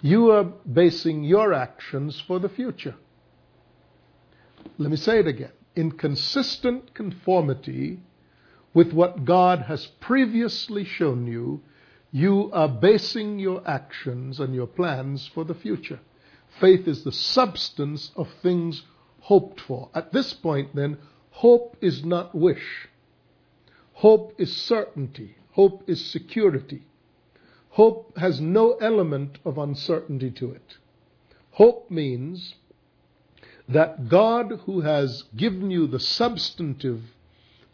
you 0.00 0.32
are 0.32 0.42
basing 0.42 1.22
your 1.22 1.52
actions 1.52 2.20
for 2.26 2.40
the 2.40 2.48
future. 2.48 2.96
Let 4.78 4.90
me 4.90 4.96
say 4.96 5.20
it 5.20 5.28
again. 5.28 5.52
In 5.76 5.92
consistent 5.92 6.94
conformity 6.94 8.00
with 8.74 8.92
what 8.92 9.24
God 9.24 9.60
has 9.68 9.86
previously 10.00 10.82
shown 10.82 11.28
you, 11.28 11.62
you 12.10 12.50
are 12.52 12.68
basing 12.68 13.38
your 13.38 13.62
actions 13.64 14.40
and 14.40 14.52
your 14.56 14.66
plans 14.66 15.30
for 15.32 15.44
the 15.44 15.54
future. 15.54 16.00
Faith 16.60 16.86
is 16.86 17.04
the 17.04 17.12
substance 17.12 18.10
of 18.16 18.28
things 18.42 18.82
hoped 19.20 19.60
for. 19.60 19.88
At 19.94 20.12
this 20.12 20.32
point, 20.32 20.74
then, 20.74 20.98
hope 21.30 21.76
is 21.80 22.04
not 22.04 22.34
wish. 22.34 22.88
Hope 23.94 24.34
is 24.38 24.54
certainty. 24.54 25.36
Hope 25.52 25.84
is 25.88 26.04
security. 26.04 26.82
Hope 27.70 28.16
has 28.18 28.40
no 28.40 28.72
element 28.74 29.38
of 29.44 29.58
uncertainty 29.58 30.30
to 30.30 30.50
it. 30.50 30.76
Hope 31.52 31.90
means 31.90 32.54
that 33.68 34.08
God, 34.08 34.60
who 34.66 34.80
has 34.80 35.24
given 35.36 35.70
you 35.70 35.86
the 35.86 36.00
substantive 36.00 37.02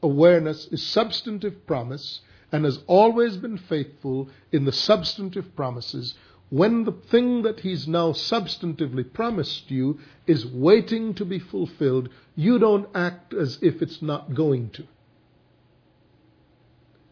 awareness, 0.02 0.66
is 0.66 0.82
substantive 0.82 1.66
promise, 1.66 2.20
and 2.52 2.64
has 2.64 2.80
always 2.86 3.36
been 3.36 3.58
faithful 3.58 4.28
in 4.52 4.64
the 4.64 4.72
substantive 4.72 5.54
promises, 5.56 6.14
when 6.50 6.84
the 6.84 6.92
thing 6.92 7.42
that 7.42 7.60
He's 7.60 7.86
now 7.86 8.12
substantively 8.12 9.12
promised 9.12 9.70
you 9.70 9.98
is 10.26 10.46
waiting 10.46 11.14
to 11.14 11.24
be 11.24 11.38
fulfilled, 11.38 12.08
you 12.34 12.58
don't 12.58 12.88
act 12.94 13.34
as 13.34 13.58
if 13.60 13.82
it's 13.82 14.00
not 14.00 14.34
going 14.34 14.70
to. 14.70 14.86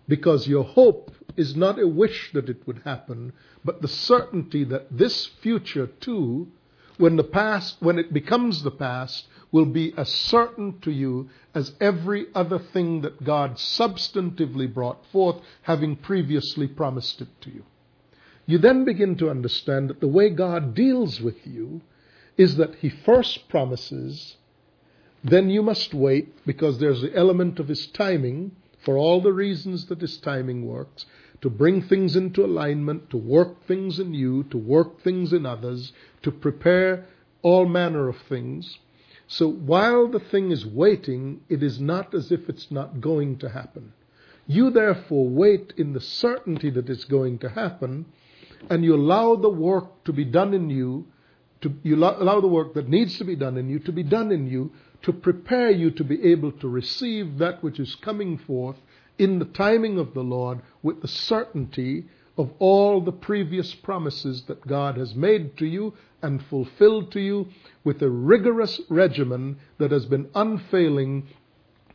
Because 0.09 0.49
your 0.49 0.65
hope 0.65 1.11
is 1.37 1.55
not 1.55 1.79
a 1.79 1.87
wish 1.87 2.31
that 2.33 2.49
it 2.49 2.67
would 2.67 2.81
happen, 2.85 3.33
but 3.65 3.83
the 3.83 3.89
certainty 3.89 4.65
that 4.65 4.97
this 4.97 5.27
future 5.27 5.87
too, 5.87 6.49
when 6.97 7.17
the 7.17 7.25
past, 7.25 7.77
when 7.81 7.99
it 7.99 8.13
becomes 8.13 8.63
the 8.63 8.71
past, 8.71 9.27
will 9.53 9.67
be 9.67 9.93
as 9.97 10.09
certain 10.09 10.79
to 10.81 10.91
you 10.91 11.29
as 11.55 11.75
every 11.81 12.27
other 12.35 12.59
thing 12.59 13.03
that 13.03 13.23
God 13.23 13.57
substantively 13.57 14.73
brought 14.73 15.05
forth, 15.07 15.37
having 15.63 15.97
previously 15.97 16.67
promised 16.67 17.21
it 17.21 17.29
to 17.43 17.51
you. 17.51 17.65
You 18.47 18.59
then 18.59 18.85
begin 18.85 19.17
to 19.17 19.29
understand 19.29 19.91
that 19.91 20.01
the 20.01 20.09
way 20.09 20.31
God 20.31 20.75
deals 20.75 21.21
with 21.21 21.47
you 21.47 21.81
is 22.37 22.57
that 22.57 22.77
He 22.77 22.89
first 22.89 23.49
promises, 23.49 24.37
then 25.25 25.51
you 25.51 25.63
must 25.63 25.93
wait 25.93 26.45
because 26.47 26.79
there's 26.79 27.03
the 27.03 27.15
element 27.17 27.59
of 27.59 27.67
His 27.67 27.89
timing 27.89 28.53
for 28.85 28.97
all 28.97 29.21
the 29.21 29.33
reasons 29.33 29.87
that 29.87 30.01
His 30.01 30.17
timing 30.17 30.65
works 30.65 31.07
to 31.41 31.51
bring 31.51 31.83
things 31.83 32.17
into 32.17 32.45
alignment, 32.45 33.11
to 33.11 33.17
work 33.17 33.65
things 33.67 33.99
in 33.99 34.15
you, 34.15 34.45
to 34.45 34.57
work 34.57 35.01
things 35.01 35.33
in 35.33 35.45
others, 35.45 35.93
to 36.23 36.31
prepare 36.31 37.07
all 37.43 37.67
manner 37.67 38.09
of 38.09 38.17
things. 38.17 38.79
So 39.29 39.49
while 39.51 40.09
the 40.09 40.21
thing 40.21 40.51
is 40.51 40.65
waiting, 40.65 41.41
it 41.49 41.63
is 41.63 41.81
not 41.81 42.15
as 42.15 42.31
if 42.31 42.49
it's 42.49 42.71
not 42.71 43.01
going 43.01 43.39
to 43.39 43.49
happen. 43.49 43.93
You 44.47 44.71
therefore 44.71 45.29
wait 45.29 45.73
in 45.77 45.93
the 45.93 46.01
certainty 46.01 46.71
that 46.71 46.89
it's 46.89 47.05
going 47.05 47.39
to 47.39 47.49
happen, 47.49 48.07
and 48.71 48.85
you 48.85 48.95
allow 48.95 49.37
the 49.37 49.49
work 49.49 50.05
to 50.05 50.13
be 50.13 50.25
done 50.25 50.55
in 50.55 50.71
you, 50.71 51.07
to, 51.61 51.75
you 51.83 51.97
allow 51.97 52.41
the 52.41 52.49
work 52.49 52.75
that 52.75 52.89
needs 52.89 53.19
to 53.19 53.25
be 53.25 53.37
done 53.37 53.57
in 53.57 53.69
you 53.69 53.79
to 53.81 53.93
be 53.93 54.03
done 54.03 54.31
in 54.33 54.47
you, 54.47 54.73
to 55.03 55.13
prepare 55.13 55.71
you 55.71 55.91
to 55.91 56.05
be 56.05 56.23
able 56.25 56.53
to 56.53 56.69
receive 56.69 57.39
that 57.39 57.63
which 57.63 57.79
is 57.79 57.95
coming 57.97 58.39
forth 58.39 58.77
in 59.19 59.39
the 59.39 59.45
timing 59.45 59.99
of 59.99 60.15
the 60.15 60.23
Lord 60.23 60.61
with 60.83 61.01
the 61.03 61.09
certainty 61.09 62.07
of 62.37 62.51
all 62.59 63.01
the 63.01 63.13
previous 63.13 63.75
promises 63.75 64.43
that 64.43 64.67
God 64.67 64.97
has 64.97 65.15
made 65.15 65.57
to 65.59 65.67
you 65.67 65.95
and 66.23 66.45
fulfilled 66.45 67.13
to 67.13 67.21
you 67.21 67.49
with 67.85 68.03
a 68.03 68.11
rigorous 68.11 68.81
regimen 68.89 69.59
that 69.79 69.91
has 69.91 70.07
been 70.07 70.29
unfailing 70.35 71.29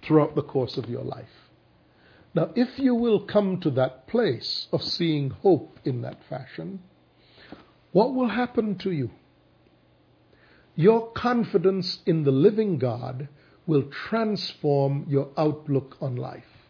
throughout 0.02 0.36
the 0.36 0.42
course 0.42 0.78
of 0.78 0.90
your 0.90 1.04
life. 1.04 1.41
Now, 2.34 2.52
if 2.56 2.80
you 2.80 2.96
will 2.96 3.20
come 3.26 3.60
to 3.62 3.70
that 3.72 4.08
place 4.08 4.68
of 4.72 4.84
seeing 4.84 5.30
hope 5.30 5.80
in 5.84 6.02
that 6.02 6.24
fashion, 6.30 6.80
what 7.92 8.14
will 8.14 8.30
happen 8.30 8.78
to 8.80 8.92
you? 8.92 9.12
Your 10.76 11.12
confidence 11.12 12.00
in 12.06 12.24
the 12.24 12.32
living 12.32 12.78
God 12.78 13.28
will 13.68 13.84
transform 13.84 15.06
your 15.10 15.30
outlook 15.38 15.98
on 16.02 16.16
life 16.16 16.62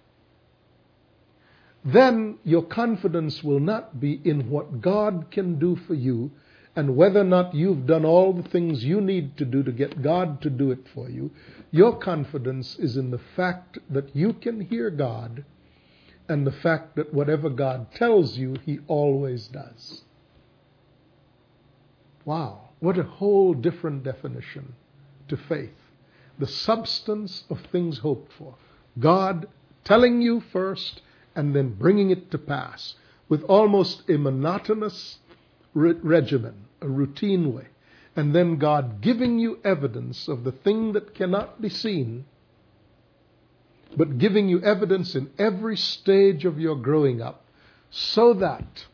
then 1.83 2.37
your 2.43 2.63
confidence 2.63 3.43
will 3.43 3.59
not 3.59 3.99
be 3.99 4.21
in 4.23 4.49
what 4.49 4.81
God 4.81 5.31
can 5.31 5.57
do 5.57 5.75
for 5.75 5.95
you 5.95 6.31
and 6.75 6.95
whether 6.95 7.21
or 7.21 7.25
not 7.25 7.53
you've 7.53 7.85
done 7.85 8.05
all 8.05 8.33
the 8.33 8.47
things 8.49 8.83
you 8.83 9.01
need 9.01 9.37
to 9.37 9.45
do 9.45 9.61
to 9.63 9.71
get 9.71 10.01
God 10.01 10.41
to 10.41 10.49
do 10.49 10.71
it 10.71 10.87
for 10.93 11.09
you. 11.09 11.31
Your 11.69 11.97
confidence 11.97 12.77
is 12.79 12.95
in 12.95 13.11
the 13.11 13.21
fact 13.35 13.77
that 13.89 14.15
you 14.15 14.33
can 14.33 14.61
hear 14.61 14.89
God 14.89 15.43
and 16.29 16.47
the 16.47 16.51
fact 16.51 16.95
that 16.95 17.13
whatever 17.13 17.49
God 17.49 17.91
tells 17.93 18.37
you, 18.37 18.55
He 18.65 18.79
always 18.87 19.47
does. 19.47 20.03
Wow, 22.23 22.69
what 22.79 22.97
a 22.97 23.03
whole 23.03 23.53
different 23.53 24.03
definition 24.03 24.73
to 25.27 25.35
faith. 25.35 25.75
The 26.39 26.47
substance 26.47 27.43
of 27.49 27.59
things 27.71 27.99
hoped 27.99 28.31
for. 28.33 28.55
God 28.97 29.47
telling 29.83 30.21
you 30.21 30.39
first 30.39 31.01
and 31.35 31.55
then 31.55 31.73
bringing 31.73 32.11
it 32.11 32.31
to 32.31 32.37
pass 32.37 32.95
with 33.27 33.43
almost 33.43 34.09
a 34.09 34.17
monotonous 34.17 35.19
re- 35.73 35.93
regimen, 36.01 36.65
a 36.81 36.87
routine 36.87 37.53
way, 37.53 37.67
and 38.15 38.35
then 38.35 38.57
God 38.57 39.01
giving 39.01 39.39
you 39.39 39.59
evidence 39.63 40.27
of 40.27 40.43
the 40.43 40.51
thing 40.51 40.93
that 40.93 41.15
cannot 41.15 41.61
be 41.61 41.69
seen, 41.69 42.25
but 43.95 44.17
giving 44.17 44.49
you 44.49 44.61
evidence 44.61 45.15
in 45.15 45.29
every 45.37 45.77
stage 45.77 46.45
of 46.45 46.59
your 46.59 46.75
growing 46.75 47.21
up, 47.21 47.45
so 47.89 48.33
that 48.33 48.85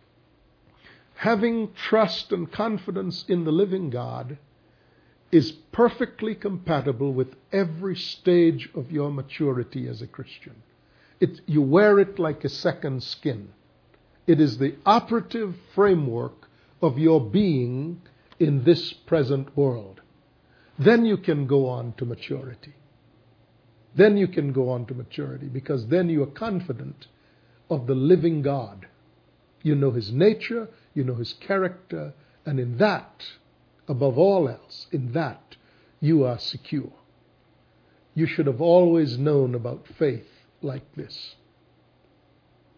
having 1.16 1.74
trust 1.74 2.32
and 2.32 2.52
confidence 2.52 3.26
in 3.28 3.44
the 3.44 3.52
living 3.52 3.90
God 3.90 4.38
is 5.32 5.52
perfectly 5.72 6.36
compatible 6.36 7.13
with 7.13 7.36
every 7.52 7.96
stage 7.96 8.70
of 8.74 8.92
your 8.92 9.12
maturity 9.12 9.88
as 9.88 10.02
a 10.02 10.08
Christian. 10.08 10.56
It, 11.20 11.42
you 11.46 11.62
wear 11.62 12.00
it 12.00 12.20
like 12.20 12.44
a 12.44 12.50
second 12.50 13.04
skin. 13.04 13.50
It 14.26 14.40
is 14.40 14.58
the 14.58 14.76
operative 14.86 15.56
framework 15.74 16.47
of 16.82 16.98
your 16.98 17.22
being 17.22 18.02
in 18.40 18.63
this 18.63 18.94
present 18.94 19.56
world. 19.58 20.02
Then 20.78 21.06
you 21.06 21.18
can 21.18 21.48
go 21.48 21.68
on 21.68 21.94
to 21.98 22.06
maturity. 22.06 22.76
Then 23.96 24.16
you 24.16 24.28
can 24.28 24.54
go 24.54 24.70
on 24.70 24.86
to 24.88 24.94
maturity 24.94 25.48
because 25.48 25.88
then 25.88 26.10
you 26.10 26.22
are 26.22 26.28
confident 26.28 27.08
of 27.70 27.88
the 27.88 27.96
living 27.96 28.44
God. 28.44 28.86
You 29.63 29.76
know 29.76 29.92
His 29.92 30.12
nature, 30.12 30.70
you 30.94 31.04
know 31.04 31.16
His 31.16 31.34
character, 31.34 32.13
and 32.46 32.60
in 32.60 32.78
that, 32.78 33.26
above 33.88 34.18
all 34.18 34.48
else, 34.48 34.88
in 34.92 35.13
that, 35.13 35.56
you 36.00 36.24
are 36.24 36.38
secure. 36.38 36.94
You 38.13 38.28
should 38.28 38.46
have 38.46 38.62
always 38.62 39.18
known 39.18 39.56
about 39.56 39.88
faith 39.98 40.28
like 40.62 40.96
this. 40.96 41.36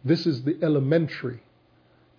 This 0.04 0.26
is 0.26 0.44
the 0.44 0.58
elementary 0.64 1.42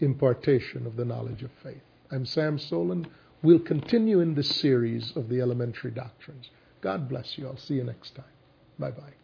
impartation 0.01 0.87
of 0.87 0.97
the 0.97 1.05
knowledge 1.05 1.43
of 1.43 1.51
faith. 1.63 1.83
I'm 2.11 2.27
Sam 2.27 2.59
Soleyn. 2.59 3.07
We'll 3.43 3.61
continue 3.61 4.21
in 4.21 4.35
this 4.35 4.49
series 4.49 5.17
of 5.17 5.29
the 5.29 5.41
elementary 5.41 5.91
doctrines. 5.91 6.51
God 6.81 7.09
bless 7.09 7.39
you. 7.39 7.47
I'll 7.47 7.57
see 7.57 7.75
you 7.75 7.85
next 7.85 8.15
time. 8.15 8.25
Bye 8.79 8.91
bye. 8.91 9.20